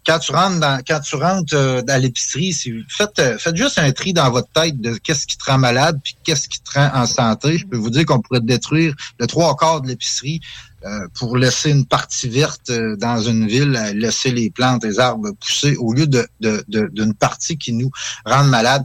Quand 0.06 0.18
tu 0.18 0.32
rentres 0.32 0.60
dans, 0.60 0.80
quand 0.86 1.00
tu 1.00 1.16
rentres 1.16 1.54
euh, 1.54 1.82
dans 1.82 2.00
l'épicerie, 2.00 2.56
faites, 2.88 3.38
faites 3.38 3.56
juste 3.56 3.78
un 3.78 3.92
tri 3.92 4.12
dans 4.12 4.30
votre 4.30 4.50
tête 4.52 4.80
de 4.80 4.96
qu'est-ce 4.96 5.26
qui 5.26 5.36
te 5.36 5.44
rend 5.44 5.58
malade 5.58 6.00
puis 6.02 6.16
qu'est-ce 6.24 6.48
qui 6.48 6.60
te 6.60 6.78
rend 6.78 6.90
en 6.94 7.06
santé. 7.06 7.58
Je 7.58 7.66
peux 7.66 7.76
vous 7.76 7.90
dire 7.90 8.06
qu'on 8.06 8.20
pourrait 8.20 8.40
détruire 8.40 8.94
le 9.18 9.26
trois 9.26 9.56
quarts 9.56 9.82
de 9.82 9.88
l'épicerie 9.88 10.40
euh, 10.86 11.08
pour 11.12 11.36
laisser 11.36 11.70
une 11.70 11.84
partie 11.84 12.26
verte 12.26 12.70
euh, 12.70 12.96
dans 12.96 13.20
une 13.20 13.46
ville, 13.46 13.76
euh, 13.76 13.92
laisser 13.92 14.30
les 14.30 14.48
plantes, 14.48 14.82
les 14.82 14.98
arbres 14.98 15.30
pousser 15.32 15.76
au 15.76 15.92
lieu 15.92 16.06
de 16.06 16.26
d'une 16.40 16.88
de, 16.90 17.12
partie 17.12 17.58
qui 17.58 17.74
nous 17.74 17.90
rend 18.24 18.44
malades. 18.44 18.84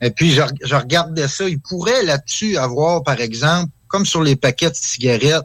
Et 0.00 0.10
puis 0.10 0.30
je, 0.30 0.40
je 0.64 0.74
regardais 0.74 1.28
ça, 1.28 1.46
il 1.46 1.60
pourrait 1.60 2.04
là-dessus 2.04 2.56
avoir, 2.56 3.02
par 3.02 3.20
exemple, 3.20 3.70
comme 3.88 4.06
sur 4.06 4.22
les 4.22 4.34
paquets 4.34 4.70
de 4.70 4.76
cigarettes, 4.76 5.44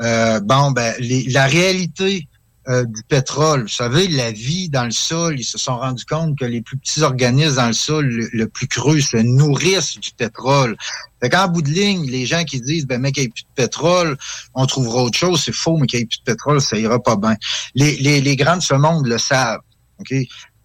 bon 0.00 0.70
ben 0.70 0.94
la 1.00 1.46
réalité 1.46 2.26
euh, 2.68 2.84
du 2.84 3.02
pétrole. 3.04 3.62
Vous 3.62 3.68
savez, 3.68 4.08
la 4.08 4.32
vie 4.32 4.68
dans 4.68 4.84
le 4.84 4.90
sol, 4.90 5.38
ils 5.38 5.44
se 5.44 5.56
sont 5.56 5.76
rendus 5.76 6.04
compte 6.04 6.36
que 6.36 6.44
les 6.44 6.62
plus 6.62 6.76
petits 6.76 7.02
organismes 7.02 7.56
dans 7.56 7.68
le 7.68 7.72
sol, 7.72 8.28
le, 8.32 8.48
plus 8.48 8.66
creux, 8.66 9.00
se 9.00 9.16
nourrissent 9.18 9.98
du 9.98 10.10
pétrole. 10.10 10.76
Fait 11.22 11.30
qu'en 11.30 11.46
bout 11.46 11.62
de 11.62 11.70
ligne, 11.70 12.10
les 12.10 12.26
gens 12.26 12.42
qui 12.44 12.60
disent, 12.60 12.86
ben, 12.86 13.00
mec, 13.00 13.16
il 13.18 13.20
n'y 13.20 13.26
a 13.26 13.30
plus 13.30 13.44
de 13.44 13.54
pétrole, 13.54 14.16
on 14.54 14.66
trouvera 14.66 15.04
autre 15.04 15.16
chose, 15.16 15.42
c'est 15.44 15.54
faux, 15.54 15.76
mais 15.76 15.86
qu'il 15.86 16.00
n'y 16.00 16.02
ait 16.02 16.06
plus 16.06 16.18
de 16.18 16.24
pétrole, 16.24 16.60
ça 16.60 16.76
ira 16.76 17.00
pas 17.00 17.16
bien. 17.16 17.36
Les, 17.74 17.96
les, 17.98 18.20
les 18.20 18.34
grands 18.34 18.56
de 18.56 18.62
ce 18.62 18.74
monde 18.74 19.06
le 19.06 19.18
savent. 19.18 19.60
OK? 20.00 20.12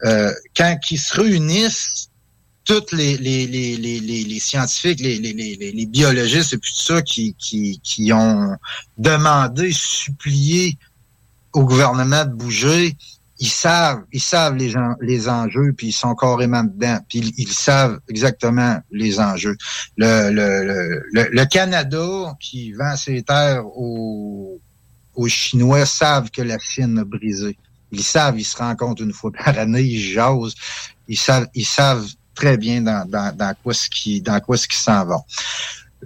Euh, 0.03 0.31
quand 0.57 0.75
ils 0.89 0.97
se 0.97 1.13
réunissent, 1.13 2.09
tous 2.63 2.95
les, 2.95 3.17
les, 3.17 3.47
les, 3.47 3.77
les, 3.77 3.99
les 3.99 4.39
scientifiques, 4.39 4.99
les, 4.99 5.17
les, 5.17 5.33
les, 5.33 5.71
les 5.71 5.85
biologistes 5.85 6.53
et 6.53 6.57
puis 6.57 6.71
tout 6.71 6.93
ça 6.93 7.01
qui, 7.01 7.35
qui, 7.37 7.79
qui 7.83 8.13
ont 8.13 8.55
demandé, 8.97 9.71
supplié 9.71 10.77
au 11.53 11.63
gouvernement 11.65 12.25
de 12.25 12.31
bouger, 12.31 12.95
ils 13.39 13.49
savent, 13.49 14.03
ils 14.11 14.21
savent 14.21 14.55
les, 14.55 14.73
les 15.01 15.27
enjeux, 15.27 15.73
puis 15.75 15.87
ils 15.87 15.93
sont 15.93 16.13
carrément 16.13 16.63
dedans, 16.63 16.99
puis 17.09 17.33
ils, 17.37 17.51
savent 17.51 17.99
exactement 18.07 18.79
les 18.91 19.19
enjeux. 19.19 19.57
Le, 19.97 20.29
le, 20.31 21.01
le, 21.11 21.27
le, 21.31 21.45
Canada 21.45 22.35
qui 22.39 22.71
vend 22.73 22.95
ses 22.95 23.23
terres 23.23 23.65
aux, 23.65 24.59
aux 25.15 25.27
Chinois 25.27 25.87
savent 25.87 26.29
que 26.29 26.43
la 26.43 26.59
Chine 26.59 26.99
a 26.99 27.03
brisé. 27.03 27.57
Ils 27.91 28.03
savent, 28.03 28.39
ils 28.39 28.45
se 28.45 28.57
rencontrent 28.57 29.01
une 29.01 29.11
fois 29.11 29.31
par 29.31 29.57
année, 29.57 29.81
ils 29.81 30.13
jasent, 30.13 30.53
ils 31.07 31.17
savent, 31.17 31.47
ils 31.55 31.65
savent 31.65 32.05
très 32.35 32.57
bien 32.57 32.81
dans, 32.81 33.09
dans, 33.09 33.35
dans 33.35 33.55
quoi 33.63 33.73
ce 33.73 33.89
qui 33.89 34.21
dans 34.21 34.39
quoi 34.39 34.55
ce 34.55 34.67
qui 34.67 34.77
s'en 34.77 35.03
vont. 35.05 35.23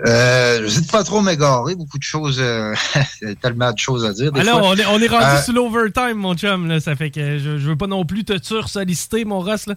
Euh, 0.05 0.67
je 0.67 0.79
ne 0.79 0.85
pas 0.85 1.03
trop 1.03 1.21
m'égarer, 1.21 1.75
beaucoup 1.75 1.97
de 1.97 2.03
choses, 2.03 2.39
euh, 2.41 2.73
tellement 3.41 3.71
de 3.71 3.77
choses 3.77 4.05
à 4.05 4.11
dire. 4.11 4.31
Alors, 4.35 4.61
on 4.63 4.75
est, 4.75 4.85
on 4.85 4.99
est 4.99 5.07
rendu 5.07 5.25
euh, 5.25 5.41
sur 5.41 5.53
l'overtime, 5.53 6.15
mon 6.15 6.35
chum, 6.35 6.67
là, 6.67 6.79
ça 6.79 6.95
fait 6.95 7.11
que 7.11 7.39
je, 7.39 7.57
je 7.57 7.67
veux 7.69 7.77
pas 7.77 7.87
non 7.87 8.05
plus 8.05 8.25
te 8.25 8.41
sursolliciter, 8.41 9.23
mon 9.23 9.39
Ross, 9.39 9.67
là. 9.67 9.75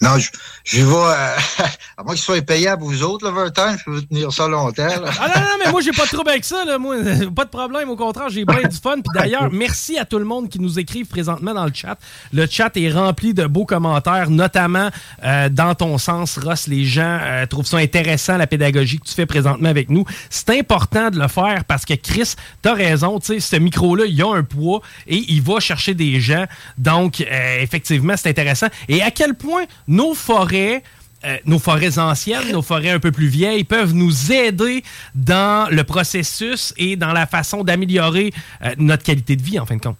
Non, 0.00 0.16
je, 0.18 0.30
je 0.64 0.84
vais. 0.84 0.94
Euh, 0.94 1.36
à 1.96 2.04
moins 2.04 2.14
qu'il 2.14 2.22
soit 2.22 2.40
payable 2.42 2.84
vous 2.84 3.02
autres, 3.02 3.28
l'overtime, 3.28 3.76
je 3.78 3.84
peux 3.84 4.02
tenir 4.02 4.32
ça 4.32 4.46
longtemps. 4.46 4.86
Ah 4.86 5.28
non, 5.28 5.40
non, 5.40 5.64
mais 5.64 5.70
moi, 5.72 5.80
j'ai 5.80 5.90
pas 5.90 6.04
de 6.04 6.10
trouble 6.10 6.30
avec 6.30 6.44
ça. 6.44 6.64
Là, 6.64 6.78
moi, 6.78 6.96
pas 7.34 7.44
de 7.44 7.50
problème. 7.50 7.90
Au 7.90 7.96
contraire, 7.96 8.28
j'ai 8.28 8.44
bien 8.44 8.62
du 8.68 8.76
fun. 8.76 8.94
Puis 8.94 9.10
d'ailleurs, 9.12 9.50
merci 9.50 9.98
à 9.98 10.04
tout 10.04 10.18
le 10.18 10.24
monde 10.24 10.48
qui 10.48 10.60
nous 10.60 10.78
écrive 10.78 11.06
présentement 11.06 11.52
dans 11.52 11.64
le 11.64 11.72
chat. 11.74 11.98
Le 12.32 12.46
chat 12.46 12.76
est 12.76 12.90
rempli 12.90 13.34
de 13.34 13.46
beaux 13.46 13.64
commentaires, 13.64 14.30
notamment 14.30 14.90
euh, 15.24 15.48
dans 15.48 15.74
ton 15.74 15.98
sens, 15.98 16.38
Ross. 16.38 16.68
Les 16.68 16.84
gens 16.84 17.18
euh, 17.20 17.46
trouvent 17.46 17.66
ça 17.66 17.78
intéressant, 17.78 18.36
la 18.36 18.46
pédagogie 18.46 19.00
que 19.00 19.06
tu 19.06 19.14
fais 19.14 19.26
présentement 19.26 19.68
avec 19.68 19.90
nous. 19.90 20.04
C'est 20.30 20.50
important 20.56 21.10
de 21.10 21.18
le 21.18 21.26
faire 21.26 21.64
parce 21.64 21.84
que 21.84 21.94
Chris, 21.94 22.34
t'as 22.62 22.74
raison. 22.74 23.18
Tu 23.18 23.26
sais, 23.26 23.40
ce 23.40 23.56
micro-là, 23.56 24.04
il 24.06 24.22
a 24.22 24.32
un 24.32 24.44
poids 24.44 24.80
et 25.08 25.16
il 25.16 25.42
va 25.42 25.58
chercher 25.58 25.94
des 25.94 26.20
gens. 26.20 26.44
Donc, 26.76 27.20
effectivement, 27.60 28.14
c'est 28.16 28.28
intéressant. 28.28 28.68
Et 28.88 29.02
à 29.02 29.10
quel 29.10 29.34
point 29.34 29.64
nos 29.88 30.14
forêts, 30.14 30.82
euh, 31.24 31.36
nos 31.46 31.58
forêts 31.58 31.98
anciennes, 31.98 32.52
nos 32.52 32.62
forêts 32.62 32.90
un 32.90 33.00
peu 33.00 33.10
plus 33.10 33.26
vieilles 33.26 33.64
peuvent 33.64 33.94
nous 33.94 34.32
aider 34.32 34.84
dans 35.14 35.68
le 35.70 35.82
processus 35.82 36.72
et 36.76 36.94
dans 36.94 37.12
la 37.12 37.26
façon 37.26 37.64
d'améliorer 37.64 38.32
euh, 38.62 38.74
notre 38.78 39.02
qualité 39.02 39.34
de 39.34 39.42
vie, 39.42 39.58
en 39.58 39.66
fin 39.66 39.76
de 39.76 39.82
compte. 39.82 39.98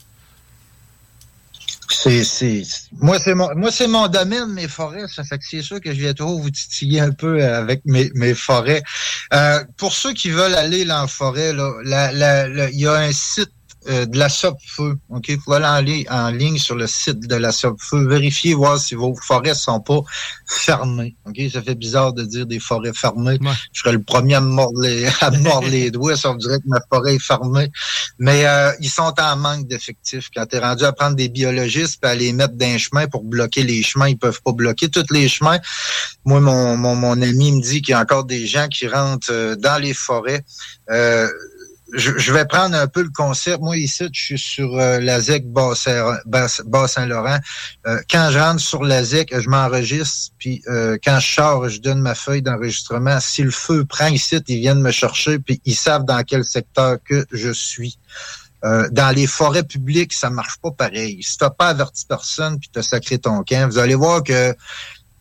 C'est, 1.90 2.62
moi, 3.00 3.18
c'est 3.18 3.34
mon, 3.34 3.48
moi, 3.56 3.70
c'est 3.72 3.88
mon 3.88 4.08
domaine, 4.08 4.52
mes 4.52 4.68
forêts. 4.68 5.08
Ça 5.08 5.24
fait 5.24 5.38
que 5.38 5.44
c'est 5.48 5.62
sûr 5.62 5.80
que 5.80 5.92
je 5.92 5.98
viens 5.98 6.12
toujours 6.12 6.38
vous 6.38 6.50
titiller 6.50 7.00
un 7.00 7.12
peu 7.12 7.42
avec 7.42 7.80
mes, 7.86 8.34
forêts. 8.34 8.82
Euh, 9.32 9.64
pour 9.78 9.92
ceux 9.94 10.12
qui 10.12 10.30
veulent 10.30 10.54
aller 10.54 10.84
dans 10.84 11.00
la 11.02 11.08
forêt, 11.08 11.52
là, 11.54 12.68
il 12.68 12.78
y 12.78 12.86
a 12.86 12.92
un 12.92 13.12
site 13.12 13.50
euh, 13.88 14.06
de 14.06 14.18
la 14.18 14.28
Feu. 14.28 14.52
OK? 15.08 15.30
Vous 15.46 15.52
aller 15.52 16.06
en, 16.08 16.26
en, 16.26 16.30
ligne 16.30 16.58
sur 16.58 16.74
le 16.74 16.86
site 16.86 17.26
de 17.26 17.34
la 17.34 17.52
Feu. 17.52 17.74
Vérifiez, 18.06 18.54
voir 18.54 18.78
si 18.78 18.94
vos 18.94 19.14
forêts 19.14 19.54
sont 19.54 19.80
pas 19.80 20.00
fermées. 20.46 21.16
OK? 21.26 21.40
Ça 21.52 21.62
fait 21.62 21.74
bizarre 21.74 22.12
de 22.12 22.24
dire 22.24 22.46
des 22.46 22.60
forêts 22.60 22.92
fermées. 22.94 23.38
Je 23.72 23.80
serais 23.80 23.92
le 23.92 24.02
premier 24.02 24.34
à 24.34 24.40
me 24.40 24.48
mordre 24.48 24.80
les, 24.80 25.06
à 25.20 25.30
me 25.30 25.38
mordre 25.38 25.68
les 25.68 25.90
doigts 25.90 26.16
si 26.16 26.26
on 26.26 26.34
dirait 26.36 26.58
que 26.58 26.68
ma 26.68 26.80
forêt 26.92 27.16
est 27.16 27.22
fermée. 27.22 27.70
Mais 28.18 28.46
euh, 28.46 28.72
ils 28.80 28.90
sont 28.90 29.12
en 29.18 29.36
manque 29.36 29.66
d'effectifs. 29.66 30.28
Quand 30.34 30.46
tu 30.46 30.56
es 30.56 30.58
rendu 30.58 30.84
à 30.84 30.92
prendre 30.92 31.16
des 31.16 31.28
biologistes 31.28 31.98
et 32.04 32.06
à 32.08 32.14
les 32.14 32.32
mettre 32.32 32.54
dans 32.54 32.78
chemin 32.78 33.06
pour 33.06 33.24
bloquer 33.24 33.62
les 33.62 33.82
chemins, 33.82 34.08
ils 34.08 34.18
peuvent 34.18 34.40
pas 34.42 34.52
bloquer 34.52 34.88
tous 34.88 35.06
les 35.10 35.28
chemins. 35.28 35.58
Moi, 36.24 36.40
mon, 36.40 36.76
mon, 36.76 36.94
mon 36.94 37.20
ami 37.20 37.52
me 37.52 37.60
dit 37.60 37.82
qu'il 37.82 37.92
y 37.92 37.94
a 37.94 38.00
encore 38.00 38.24
des 38.24 38.46
gens 38.46 38.68
qui 38.68 38.86
rentrent 38.88 39.32
euh, 39.32 39.56
dans 39.56 39.80
les 39.80 39.94
forêts. 39.94 40.42
Euh, 40.90 41.28
je, 41.94 42.32
vais 42.32 42.44
prendre 42.44 42.76
un 42.76 42.86
peu 42.86 43.02
le 43.02 43.10
concept. 43.10 43.60
Moi, 43.60 43.78
ici, 43.78 44.04
je 44.12 44.20
suis 44.20 44.38
sur 44.38 44.76
euh, 44.76 45.00
la 45.00 45.20
ZEC 45.20 45.46
Bas-Saint-Laurent. 45.46 47.38
Euh, 47.86 48.00
quand 48.10 48.30
je 48.30 48.38
rentre 48.38 48.60
sur 48.60 48.84
la 48.84 49.02
ZEC, 49.02 49.38
je 49.40 49.48
m'enregistre. 49.48 50.34
Puis 50.38 50.62
euh, 50.68 50.98
quand 51.02 51.18
je 51.20 51.32
sors, 51.32 51.68
je 51.68 51.80
donne 51.80 52.00
ma 52.00 52.14
feuille 52.14 52.42
d'enregistrement. 52.42 53.20
Si 53.20 53.42
le 53.42 53.50
feu 53.50 53.84
prend 53.84 54.08
ici, 54.08 54.38
ils 54.48 54.60
viennent 54.60 54.82
me 54.82 54.90
chercher. 54.90 55.38
Puis 55.38 55.60
ils 55.64 55.74
savent 55.74 56.04
dans 56.04 56.22
quel 56.24 56.44
secteur 56.44 56.98
que 57.04 57.24
je 57.32 57.50
suis. 57.50 57.98
dans 58.62 59.14
les 59.14 59.28
forêts 59.28 59.62
publiques, 59.62 60.12
ça 60.12 60.30
marche 60.30 60.58
pas 60.60 60.72
pareil. 60.72 61.22
Si 61.22 61.38
t'as 61.38 61.50
pas 61.50 61.68
averti 61.68 62.04
personne 62.06 62.58
puis 62.58 62.68
t'as 62.72 62.82
sacré 62.82 63.18
ton 63.18 63.44
camp, 63.44 63.70
vous 63.70 63.78
allez 63.78 63.94
voir 63.94 64.22
que 64.22 64.54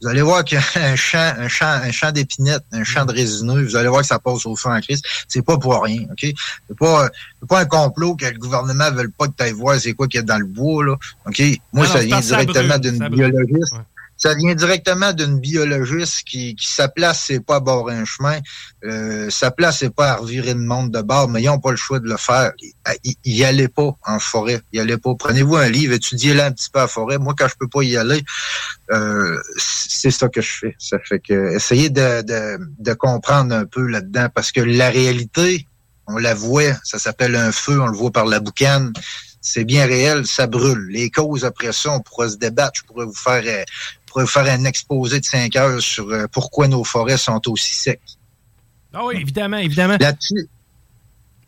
vous 0.02 0.08
allez 0.08 0.22
voir 0.22 0.44
qu'il 0.44 0.60
y 0.60 0.62
a 0.80 0.84
un 0.84 0.96
champ, 0.96 1.34
un 1.38 1.48
champ, 1.48 1.66
un 1.66 1.92
champ 1.92 2.12
d'épinettes, 2.12 2.64
un 2.72 2.84
champ 2.84 3.06
de 3.06 3.14
résineux. 3.14 3.64
Vous 3.64 3.76
allez 3.76 3.90
voir 3.90 4.02
que 4.02 4.08
ça 4.08 4.20
passe 4.20 4.46
au 4.46 4.56
fond 4.56 4.72
en 4.72 4.80
crise. 4.80 5.02
C'est 5.28 5.42
pas 5.42 5.58
pour 5.58 5.82
rien, 5.82 6.04
OK? 6.12 6.22
C'est 6.22 6.78
pas, 6.78 7.10
pas 7.48 7.60
un 7.62 7.66
complot 7.66 8.16
que 8.16 8.26
le 8.26 8.38
gouvernement 8.38 8.92
ne 8.92 9.02
veut 9.02 9.12
pas 9.18 9.28
que 9.28 9.34
tu 9.38 9.44
ailles 9.44 9.54
voir 9.54 9.80
c'est 9.80 9.94
quoi 9.94 10.08
qu'il 10.08 10.20
y 10.20 10.22
a 10.22 10.24
dans 10.24 10.38
le 10.38 10.46
bois, 10.46 10.86
là. 10.86 10.96
OK? 11.26 11.42
Moi, 11.74 11.88
ça 11.88 12.00
vient 12.00 12.20
directement 12.20 12.78
d'une 12.78 13.08
biologiste 13.10 13.76
ça 14.18 14.34
vient 14.34 14.56
directement 14.56 15.14
d'une 15.14 15.40
biologiste 15.40 16.24
qui, 16.24 16.56
qui 16.56 16.68
sa 16.68 16.88
place, 16.88 17.26
c'est 17.28 17.40
pas 17.40 17.58
à 17.58 17.60
bord 17.60 17.90
un 17.90 18.04
chemin. 18.04 18.40
Euh, 18.84 19.30
sa 19.30 19.52
place, 19.52 19.80
c'est 19.80 19.94
pas 19.94 20.12
à 20.12 20.16
revirer 20.16 20.54
le 20.54 20.60
monde 20.60 20.92
de 20.92 21.02
bord, 21.02 21.30
mais 21.30 21.42
ils 21.42 21.46
n'ont 21.46 21.60
pas 21.60 21.72
le 21.72 21.78
choix 21.78 22.00
de 22.00 22.08
le 22.08 22.18
faire. 22.18 22.52
Y 23.24 23.44
allaient 23.44 23.68
pas 23.68 23.96
en 24.06 24.20
forêt. 24.20 24.62
Ils 24.74 24.80
allaient 24.80 24.98
pas. 24.98 25.14
Prenez-vous 25.18 25.56
un 25.56 25.70
livre, 25.70 25.94
étudiez-le 25.94 26.42
un 26.42 26.52
petit 26.52 26.70
peu 26.72 26.82
en 26.82 26.88
forêt. 26.88 27.20
Moi, 27.20 27.36
quand 27.38 27.48
je 27.48 27.56
peux 27.60 27.68
pas 27.68 27.84
y 27.84 27.96
aller, 27.96 28.24
euh, 28.92 29.38
c'est 29.58 30.12
ça 30.12 30.30
que 30.30 30.42
je 30.42 30.52
fais. 30.52 30.76
Ça 30.80 30.98
fait 31.00 31.20
que 31.20 31.56
essayez 31.56 31.90
de, 31.90 32.22
de, 32.24 32.60
de 32.80 32.94
comprendre 32.94 33.54
un 33.54 33.66
peu 33.66 33.86
là-dedans, 33.86 34.28
parce 34.34 34.52
que 34.52 34.62
la 34.62 34.90
réalité, 34.90 35.68
on 36.08 36.18
la 36.18 36.34
voit, 36.34 36.74
ça 36.84 36.98
s'appelle 36.98 37.36
un 37.36 37.52
feu, 37.52 37.80
on 37.80 37.88
le 37.88 37.98
voit 37.98 38.12
par 38.12 38.26
la 38.26 38.40
boucane 38.40 38.94
c'est 39.48 39.64
bien 39.64 39.86
réel, 39.86 40.28
ça 40.28 40.46
brûle. 40.46 40.88
Les 40.90 41.10
causes 41.10 41.46
après 41.46 41.72
ça, 41.72 41.92
on 41.92 42.02
pourra 42.02 42.30
se 42.30 42.36
débattre. 42.36 42.82
Je 42.82 42.84
pourrais 42.84 43.06
vous 43.06 43.14
faire 43.14 43.44
faire 44.26 44.46
un 44.46 44.66
exposé 44.66 45.20
de 45.20 45.26
cinq 45.26 45.56
heures 45.56 45.82
sur 45.82 46.10
euh, 46.10 46.26
pourquoi 46.32 46.68
nos 46.68 46.84
forêts 46.84 47.18
sont 47.18 47.42
aussi 47.48 47.76
secs. 47.76 48.00
Ah 48.94 49.06
oui, 49.06 49.16
évidemment, 49.22 49.58
évidemment. 49.58 49.98
Là-dessus. 50.00 50.48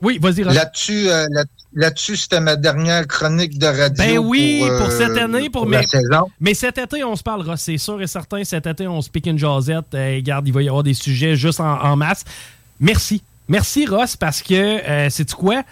Oui, 0.01 0.17
vas-y, 0.21 0.43
Là-dessus, 0.43 1.09
euh, 1.09 1.25
là-dessus, 1.73 2.15
c'était 2.15 2.39
ma 2.39 2.55
dernière 2.55 3.05
chronique 3.05 3.59
de 3.59 3.65
radio. 3.65 3.95
Ben 3.97 4.17
oui, 4.17 4.63
pour, 4.77 4.91
cette 4.91 5.09
euh, 5.09 5.25
année, 5.25 5.49
pour, 5.49 5.65
mes... 5.65 5.83
saison. 5.83 6.29
Mais 6.39 6.53
cet 6.53 6.77
été, 6.77 7.03
on 7.03 7.17
se 7.17 7.23
parlera, 7.23 7.57
c'est 7.57 7.77
sûr 7.77 8.01
et 8.01 8.07
certain. 8.07 8.43
Cet 8.45 8.65
été, 8.65 8.87
on 8.87 9.01
se 9.01 9.09
pique 9.09 9.27
une 9.27 9.37
jasette. 9.37 9.87
regarde, 9.91 10.47
il 10.47 10.53
va 10.53 10.61
y 10.61 10.69
avoir 10.69 10.83
des 10.83 10.93
sujets 10.93 11.35
juste 11.35 11.59
en, 11.59 11.95
masse. 11.97 12.23
Merci. 12.79 13.21
Merci, 13.49 13.87
Ross, 13.87 14.15
parce 14.15 14.41
que, 14.41 15.09
c'est 15.09 15.33
quoi? 15.33 15.63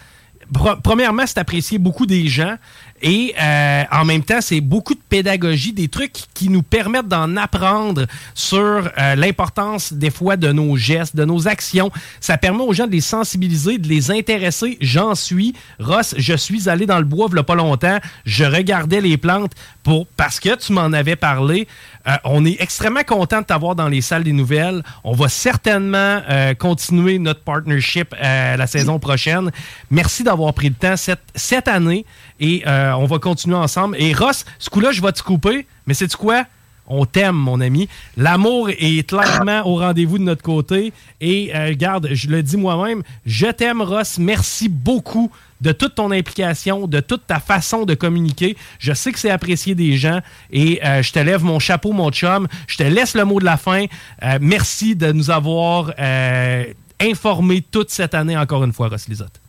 Premièrement, 0.84 1.24
c'est 1.26 1.40
apprécié 1.40 1.78
beaucoup 1.78 2.06
des 2.06 2.28
gens. 2.28 2.56
Et 3.02 3.36
euh, 3.40 3.84
en 3.92 4.06
même 4.06 4.24
temps, 4.24 4.42
c'est 4.42 4.62
beaucoup 4.62 4.96
de 4.96 5.02
pédagogie, 5.08 5.72
des 5.72 5.88
trucs 5.88 6.14
qui 6.34 6.50
nous 6.50 6.64
permettent 6.64 7.08
d'en 7.08 7.38
apprendre 7.38 8.08
sur 8.34 8.58
euh, 8.58 9.16
l'importance 9.16 9.94
des 9.94 10.10
fois 10.10 10.36
de 10.36 10.52
nos 10.52 10.76
gestes, 10.78 11.16
de 11.16 11.24
nos 11.24 11.48
actions. 11.48 11.92
Ça 12.20 12.38
permet 12.38 12.64
aux 12.64 12.74
gens 12.74 12.88
de 12.88 12.92
les 12.92 13.02
sensibiliser, 13.02 13.78
de 13.78 13.88
les 13.88 14.10
intéresser. 14.10 14.78
J'en 14.82 15.14
suis. 15.14 15.54
Ross, 15.80 16.16
je 16.18 16.36
suis 16.36 16.70
allé 16.70 16.86
dans 16.86 16.98
le 16.98 17.06
bois 17.06 17.28
il 17.32 17.44
pas 17.44 17.56
longtemps. 17.56 18.00
Je 18.26 18.46
regardais 18.46 19.02
les 19.02 19.18
plantes 19.18 19.52
pour 19.84 20.08
parce 20.08 20.40
que 20.40 20.56
tu 20.56 20.74
m'en 20.74 20.92
avais 20.94 21.16
parlé. 21.16 21.68
Euh, 22.08 22.16
on 22.24 22.46
est 22.46 22.62
extrêmement 22.62 23.04
content 23.04 23.42
de 23.42 23.46
t'avoir 23.46 23.76
dans 23.76 23.88
les 23.88 24.02
salles 24.02 24.24
des 24.24 24.32
nouvelles. 24.32 24.84
On 25.04 25.14
va 25.14 25.28
certainement 25.28 26.22
euh, 26.30 26.54
continuer 26.54 27.20
notre 27.20 27.42
partnership 27.42 28.16
euh, 28.22 28.56
la 28.56 28.68
saison 28.68 29.00
prochaine. 29.00 29.52
Merci 29.92 30.24
d'avoir 30.24 30.54
pris 30.54 30.70
le 30.70 30.76
temps 30.76 30.96
cette, 30.98 31.68
année 31.68 32.06
et 32.40 32.64
on 32.68 33.06
va 33.06 33.20
continuer 33.20 33.56
ensemble. 33.56 33.98
Et 34.00 34.14
Ross, 34.14 34.46
ce 34.60 34.70
coup-là, 34.70 34.92
je 34.92 35.02
vais 35.02 35.12
te 35.12 35.22
couper, 35.22 35.66
mais 35.86 35.94
c'est 35.94 36.14
quoi? 36.16 36.46
On 36.88 37.06
t'aime, 37.06 37.36
mon 37.36 37.60
ami. 37.60 37.90
L'amour 38.16 38.70
est 38.70 39.08
clairement 39.08 39.62
au 39.66 39.76
rendez-vous 39.76 40.18
de 40.18 40.24
notre 40.24 40.44
côté. 40.44 40.94
Et 41.20 41.52
regarde, 41.54 42.08
je 42.12 42.30
le 42.30 42.42
dis 42.42 42.56
moi-même, 42.56 43.04
je 43.26 43.48
t'aime, 43.48 43.82
Ross. 43.82 44.18
Merci 44.20 44.70
beaucoup 44.70 45.32
de 45.62 45.72
toute 45.72 45.96
ton 45.96 46.12
implication, 46.12 46.88
de 46.88 47.00
toute 47.00 47.26
ta 47.28 47.40
façon 47.40 47.86
de 47.86 47.94
communiquer. 47.94 48.58
Je 48.80 48.94
sais 48.94 49.12
que 49.12 49.20
c'est 49.20 49.30
apprécié 49.30 49.76
des 49.76 49.98
gens 49.98 50.22
et 50.52 50.84
euh, 50.86 51.02
je 51.02 51.12
te 51.12 51.20
lève 51.20 51.44
mon 51.44 51.60
chapeau, 51.60 51.92
mon 51.92 52.12
chum. 52.12 52.48
Je 52.68 52.78
te 52.78 52.84
laisse 52.84 53.16
le 53.16 53.26
mot 53.26 53.40
de 53.40 53.46
la 53.46 53.58
fin. 53.58 53.86
Euh, 54.24 54.38
merci 54.42 54.96
de 54.96 55.12
nous 55.12 55.30
avoir 55.32 55.94
euh, 56.00 56.66
informés 57.00 57.62
toute 57.70 57.90
cette 57.90 58.14
année, 58.14 58.38
encore 58.38 58.64
une 58.64 58.74
fois, 58.74 58.90
Ross 58.90 59.08
Lisotte. 59.08 59.40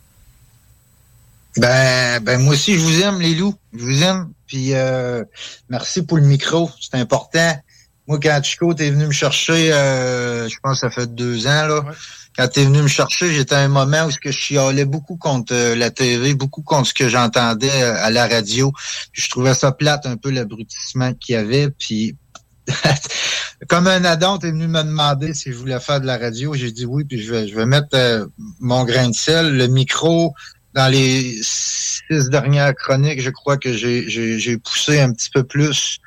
Ben, 1.57 2.19
ben, 2.21 2.39
moi 2.41 2.53
aussi, 2.53 2.75
je 2.75 2.79
vous 2.79 3.01
aime, 3.01 3.19
les 3.19 3.35
loups. 3.35 3.55
Je 3.73 3.83
vous 3.83 4.03
aime. 4.03 4.29
Puis, 4.47 4.73
merci 5.69 6.03
pour 6.03 6.17
le 6.17 6.23
micro. 6.23 6.69
C'est 6.79 6.95
important. 6.95 7.55
Moi, 8.09 8.19
quand 8.21 8.41
Chico 8.43 8.73
est 8.73 8.89
venu 8.89 9.05
me 9.05 9.11
chercher, 9.11 9.67
je 9.67 10.59
pense 10.61 10.81
que 10.81 10.89
ça 10.89 10.89
fait 10.89 11.07
deux 11.07 11.47
ans, 11.47 11.67
là 11.67 11.83
quand 12.39 12.47
tu 12.47 12.61
es 12.61 12.63
venu 12.63 12.81
me 12.81 12.87
chercher, 12.87 13.33
j'étais 13.33 13.55
à 13.55 13.59
un 13.59 13.67
moment 13.67 14.05
où 14.05 14.11
je 14.11 14.31
chialais 14.31 14.85
beaucoup 14.85 15.17
contre 15.17 15.53
euh, 15.53 15.75
la 15.75 15.89
TV, 15.89 16.33
beaucoup 16.35 16.61
contre 16.61 16.87
ce 16.87 16.93
que 16.93 17.09
j'entendais 17.09 17.83
euh, 17.83 18.01
à 18.01 18.11
la 18.11 18.27
radio. 18.27 18.71
je 19.11 19.29
trouvais 19.29 19.53
ça 19.53 19.73
plate 19.73 20.05
un 20.05 20.15
peu 20.15 20.29
l'abrutissement 20.29 21.13
qu'il 21.13 21.35
y 21.35 21.37
avait. 21.37 21.69
Puis 21.69 22.15
comme 23.67 23.87
un 23.87 24.05
adon, 24.05 24.37
tu 24.37 24.47
es 24.47 24.51
venu 24.51 24.67
me 24.67 24.83
demander 24.83 25.33
si 25.33 25.51
je 25.51 25.57
voulais 25.57 25.81
faire 25.81 25.99
de 25.99 26.05
la 26.05 26.17
radio. 26.17 26.53
J'ai 26.53 26.71
dit 26.71 26.85
oui, 26.85 27.03
puis 27.03 27.21
je 27.21 27.29
vais, 27.29 27.47
je 27.47 27.55
vais 27.55 27.65
mettre 27.65 27.89
euh, 27.95 28.25
mon 28.61 28.85
grain 28.85 29.09
de 29.09 29.15
sel, 29.15 29.57
le 29.57 29.67
micro. 29.67 30.33
Dans 30.75 30.87
les 30.87 31.39
six 31.41 32.29
dernières 32.29 32.75
chroniques, 32.75 33.21
je 33.21 33.31
crois 33.31 33.57
que 33.57 33.73
j'ai 33.73 34.57
poussé 34.59 35.01
un 35.01 35.11
petit 35.11 35.31
peu 35.31 35.43
plus. 35.43 35.99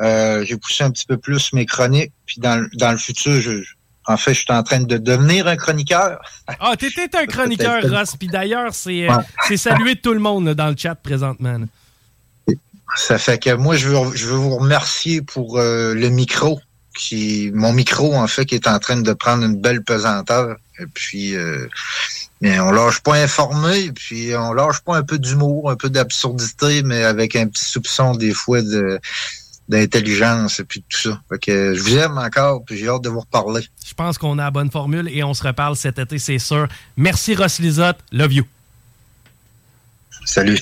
J'ai 0.00 0.56
poussé 0.56 0.84
un 0.84 0.90
petit 0.90 1.06
peu 1.06 1.16
plus 1.16 1.52
mes 1.52 1.66
chroniques. 1.66 2.12
Puis 2.26 2.40
dans, 2.40 2.66
dans 2.74 2.92
le 2.92 2.98
futur, 2.98 3.40
je, 3.40 3.62
en 4.08 4.16
fait, 4.16 4.32
je 4.32 4.40
suis 4.40 4.52
en 4.52 4.62
train 4.62 4.80
de 4.80 4.96
devenir 4.96 5.46
un 5.46 5.56
chroniqueur. 5.56 6.18
Ah, 6.46 6.74
t'étais 6.76 7.14
un 7.14 7.26
chroniqueur, 7.26 7.82
Ross. 7.90 8.16
Puis 8.18 8.28
d'ailleurs, 8.28 8.72
c'est 8.72 9.08
euh, 9.08 9.56
salué 9.56 9.96
de 9.96 10.00
tout 10.00 10.14
le 10.14 10.18
monde 10.18 10.48
dans 10.54 10.68
le 10.68 10.76
chat 10.76 10.94
présentement. 10.94 11.60
Ça 12.96 13.18
fait 13.18 13.38
que 13.38 13.54
moi, 13.54 13.76
je 13.76 13.88
veux, 13.88 14.16
je 14.16 14.26
veux 14.26 14.36
vous 14.36 14.56
remercier 14.56 15.20
pour 15.20 15.58
euh, 15.58 15.94
le 15.94 16.08
micro. 16.08 16.58
Qui, 16.98 17.52
mon 17.54 17.72
micro, 17.72 18.14
en 18.14 18.26
fait, 18.26 18.44
qui 18.44 18.56
est 18.56 18.66
en 18.66 18.80
train 18.80 18.96
de 18.96 19.12
prendre 19.12 19.44
une 19.44 19.60
belle 19.60 19.84
pesanteur. 19.84 20.56
Et 20.80 20.86
puis, 20.86 21.36
euh, 21.36 21.68
mais 22.40 22.58
on 22.58 22.72
lâche 22.72 23.00
pas 23.00 23.14
informé, 23.14 23.92
puis 23.92 24.34
on 24.34 24.52
lâche 24.52 24.80
pas 24.80 24.96
un 24.96 25.02
peu 25.02 25.18
d'humour, 25.18 25.70
un 25.70 25.76
peu 25.76 25.90
d'absurdité, 25.90 26.82
mais 26.82 27.04
avec 27.04 27.36
un 27.36 27.46
petit 27.46 27.64
soupçon 27.64 28.16
des 28.16 28.32
fois 28.32 28.62
de 28.62 28.98
d'intelligence 29.68 30.60
et 30.60 30.64
puis 30.64 30.82
tout 30.88 30.96
ça. 30.96 31.20
Fait 31.28 31.38
que 31.38 31.74
je 31.74 31.82
vous 31.82 31.96
aime 31.96 32.18
encore, 32.18 32.64
puis 32.64 32.78
j'ai 32.78 32.88
hâte 32.88 33.02
de 33.02 33.08
vous 33.08 33.20
reparler. 33.20 33.66
Je 33.86 33.94
pense 33.94 34.18
qu'on 34.18 34.38
a 34.38 34.44
la 34.44 34.50
bonne 34.50 34.70
formule 34.70 35.08
et 35.08 35.22
on 35.22 35.34
se 35.34 35.42
reparle 35.42 35.76
cet 35.76 35.98
été, 35.98 36.18
c'est 36.18 36.38
sûr. 36.38 36.68
Merci 36.96 37.34
Ross 37.34 37.58
Lisotte. 37.58 37.98
Love 38.12 38.32
you. 38.32 38.44
Salut. 40.24 40.58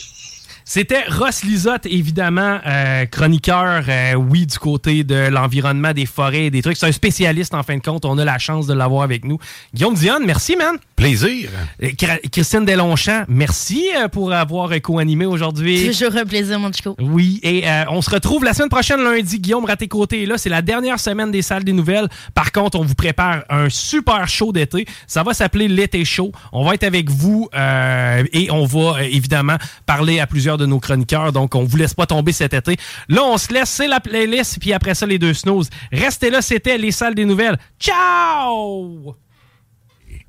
C'était 0.68 1.04
Ross 1.08 1.44
Lisotte, 1.44 1.86
évidemment, 1.86 2.58
euh, 2.66 3.06
chroniqueur, 3.06 3.84
euh, 3.88 4.14
oui, 4.14 4.46
du 4.46 4.58
côté 4.58 5.04
de 5.04 5.28
l'environnement, 5.28 5.92
des 5.92 6.06
forêts, 6.06 6.50
des 6.50 6.60
trucs. 6.60 6.76
C'est 6.76 6.88
un 6.88 6.92
spécialiste, 6.92 7.54
en 7.54 7.62
fin 7.62 7.76
de 7.76 7.82
compte. 7.82 8.04
On 8.04 8.18
a 8.18 8.24
la 8.24 8.38
chance 8.38 8.66
de 8.66 8.74
l'avoir 8.74 9.04
avec 9.04 9.24
nous. 9.24 9.38
Guillaume 9.72 9.94
Dionne, 9.94 10.24
merci, 10.26 10.56
man. 10.56 10.74
Plaisir. 10.96 11.50
Euh, 11.84 11.90
Christine 12.32 12.64
Delonchamp, 12.64 13.26
merci 13.28 13.84
pour 14.10 14.32
avoir 14.32 14.70
co-animé 14.82 15.24
aujourd'hui. 15.24 15.86
Toujours 15.86 16.16
un 16.16 16.24
plaisir, 16.24 16.58
mon 16.58 16.72
chico. 16.72 16.96
Oui, 16.98 17.38
et 17.44 17.62
on 17.88 18.02
se 18.02 18.10
retrouve 18.10 18.42
la 18.42 18.52
semaine 18.52 18.68
prochaine, 18.68 19.00
lundi. 19.04 19.38
Guillaume 19.38 19.66
Raté-Côté 19.66 20.24
est 20.24 20.26
là. 20.26 20.36
C'est 20.36 20.50
la 20.50 20.62
dernière 20.62 20.98
semaine 20.98 21.30
des 21.30 21.42
salles 21.42 21.62
des 21.62 21.74
nouvelles. 21.74 22.08
Par 22.34 22.50
contre, 22.50 22.80
on 22.80 22.82
vous 22.82 22.96
prépare 22.96 23.44
un 23.50 23.68
super 23.68 24.28
show 24.28 24.50
d'été. 24.50 24.84
Ça 25.06 25.22
va 25.22 25.32
s'appeler 25.32 25.68
l'été 25.68 26.04
chaud. 26.04 26.32
On 26.52 26.64
va 26.64 26.74
être 26.74 26.82
avec 26.82 27.08
vous 27.08 27.48
et 27.54 28.50
on 28.50 28.64
va 28.64 29.04
évidemment 29.04 29.58
parler 29.86 30.18
à 30.18 30.26
plusieurs 30.26 30.55
de 30.56 30.66
nos 30.66 30.80
chroniqueurs. 30.80 31.32
Donc, 31.32 31.54
on 31.54 31.64
vous 31.64 31.76
laisse 31.76 31.94
pas 31.94 32.06
tomber 32.06 32.32
cet 32.32 32.54
été. 32.54 32.76
Là, 33.08 33.22
on 33.24 33.38
se 33.38 33.52
laisse. 33.52 33.70
C'est 33.70 33.88
la 33.88 34.00
playlist. 34.00 34.58
Puis 34.60 34.72
après 34.72 34.94
ça, 34.94 35.06
les 35.06 35.18
deux 35.18 35.34
snooze. 35.34 35.68
Restez 35.92 36.30
là. 36.30 36.42
C'était 36.42 36.78
les 36.78 36.92
salles 36.92 37.14
des 37.14 37.24
nouvelles. 37.24 37.58
Ciao! 37.78 39.14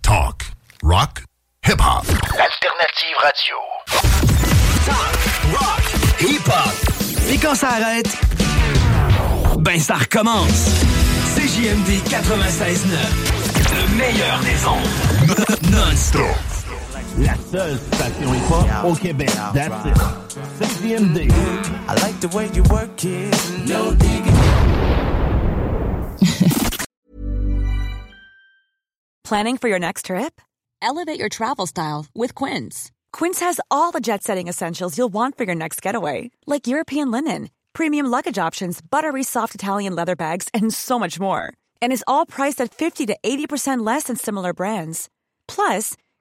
Talk. 0.01 0.43
Rock. 0.83 1.23
Hip-hop. 1.65 2.05
alternative 2.07 3.17
radio. 3.21 3.57
Talk. 4.85 5.59
Rock. 5.59 5.83
Hip-hop. 6.21 6.97
Et 7.29 7.37
quand 7.37 7.55
ça 7.55 7.69
arrête, 7.71 8.17
ben 9.59 9.79
ça 9.79 9.95
recommence. 9.95 10.69
CJMD 11.35 12.01
96.9. 12.07 13.37
Le 13.73 13.97
meilleur 13.97 14.39
des 14.39 14.65
ondes. 14.65 15.71
Non-stop. 15.71 16.56
La 17.17 17.33
seule 17.35 17.77
station 17.77 18.31
hip-hop 18.31 18.85
au 18.85 18.93
Québec. 18.93 19.29
That's 19.53 19.85
it. 19.85 19.97
CJMD. 20.59 21.31
I 21.87 21.93
like 22.03 22.19
the 22.21 22.27
way 22.35 22.47
you 22.53 22.63
work 22.69 23.03
it. 23.03 23.33
No 23.67 23.93
digging. 23.95 24.35
Planning 29.23 29.57
for 29.57 29.67
your 29.67 29.79
next 29.79 30.05
trip? 30.05 30.41
Elevate 30.81 31.19
your 31.19 31.29
travel 31.29 31.65
style 31.65 32.05
with 32.13 32.35
Quince. 32.35 32.91
Quince 33.11 33.39
has 33.39 33.59
all 33.71 33.91
the 33.91 33.99
jet 33.99 34.23
setting 34.23 34.47
essentials 34.47 34.95
you'll 34.97 35.09
want 35.09 35.37
for 35.37 35.43
your 35.43 35.55
next 35.55 35.81
getaway, 35.81 36.29
like 36.45 36.67
European 36.67 37.09
linen, 37.09 37.49
premium 37.73 38.05
luggage 38.05 38.37
options, 38.37 38.79
buttery 38.79 39.23
soft 39.23 39.55
Italian 39.55 39.95
leather 39.95 40.15
bags, 40.15 40.47
and 40.53 40.71
so 40.73 40.99
much 40.99 41.19
more. 41.19 41.51
And 41.81 41.91
is 41.91 42.03
all 42.05 42.27
priced 42.27 42.61
at 42.61 42.73
50 42.73 43.07
to 43.07 43.17
80% 43.23 43.83
less 43.85 44.03
than 44.03 44.15
similar 44.17 44.53
brands. 44.53 45.09
Plus, 45.47 45.95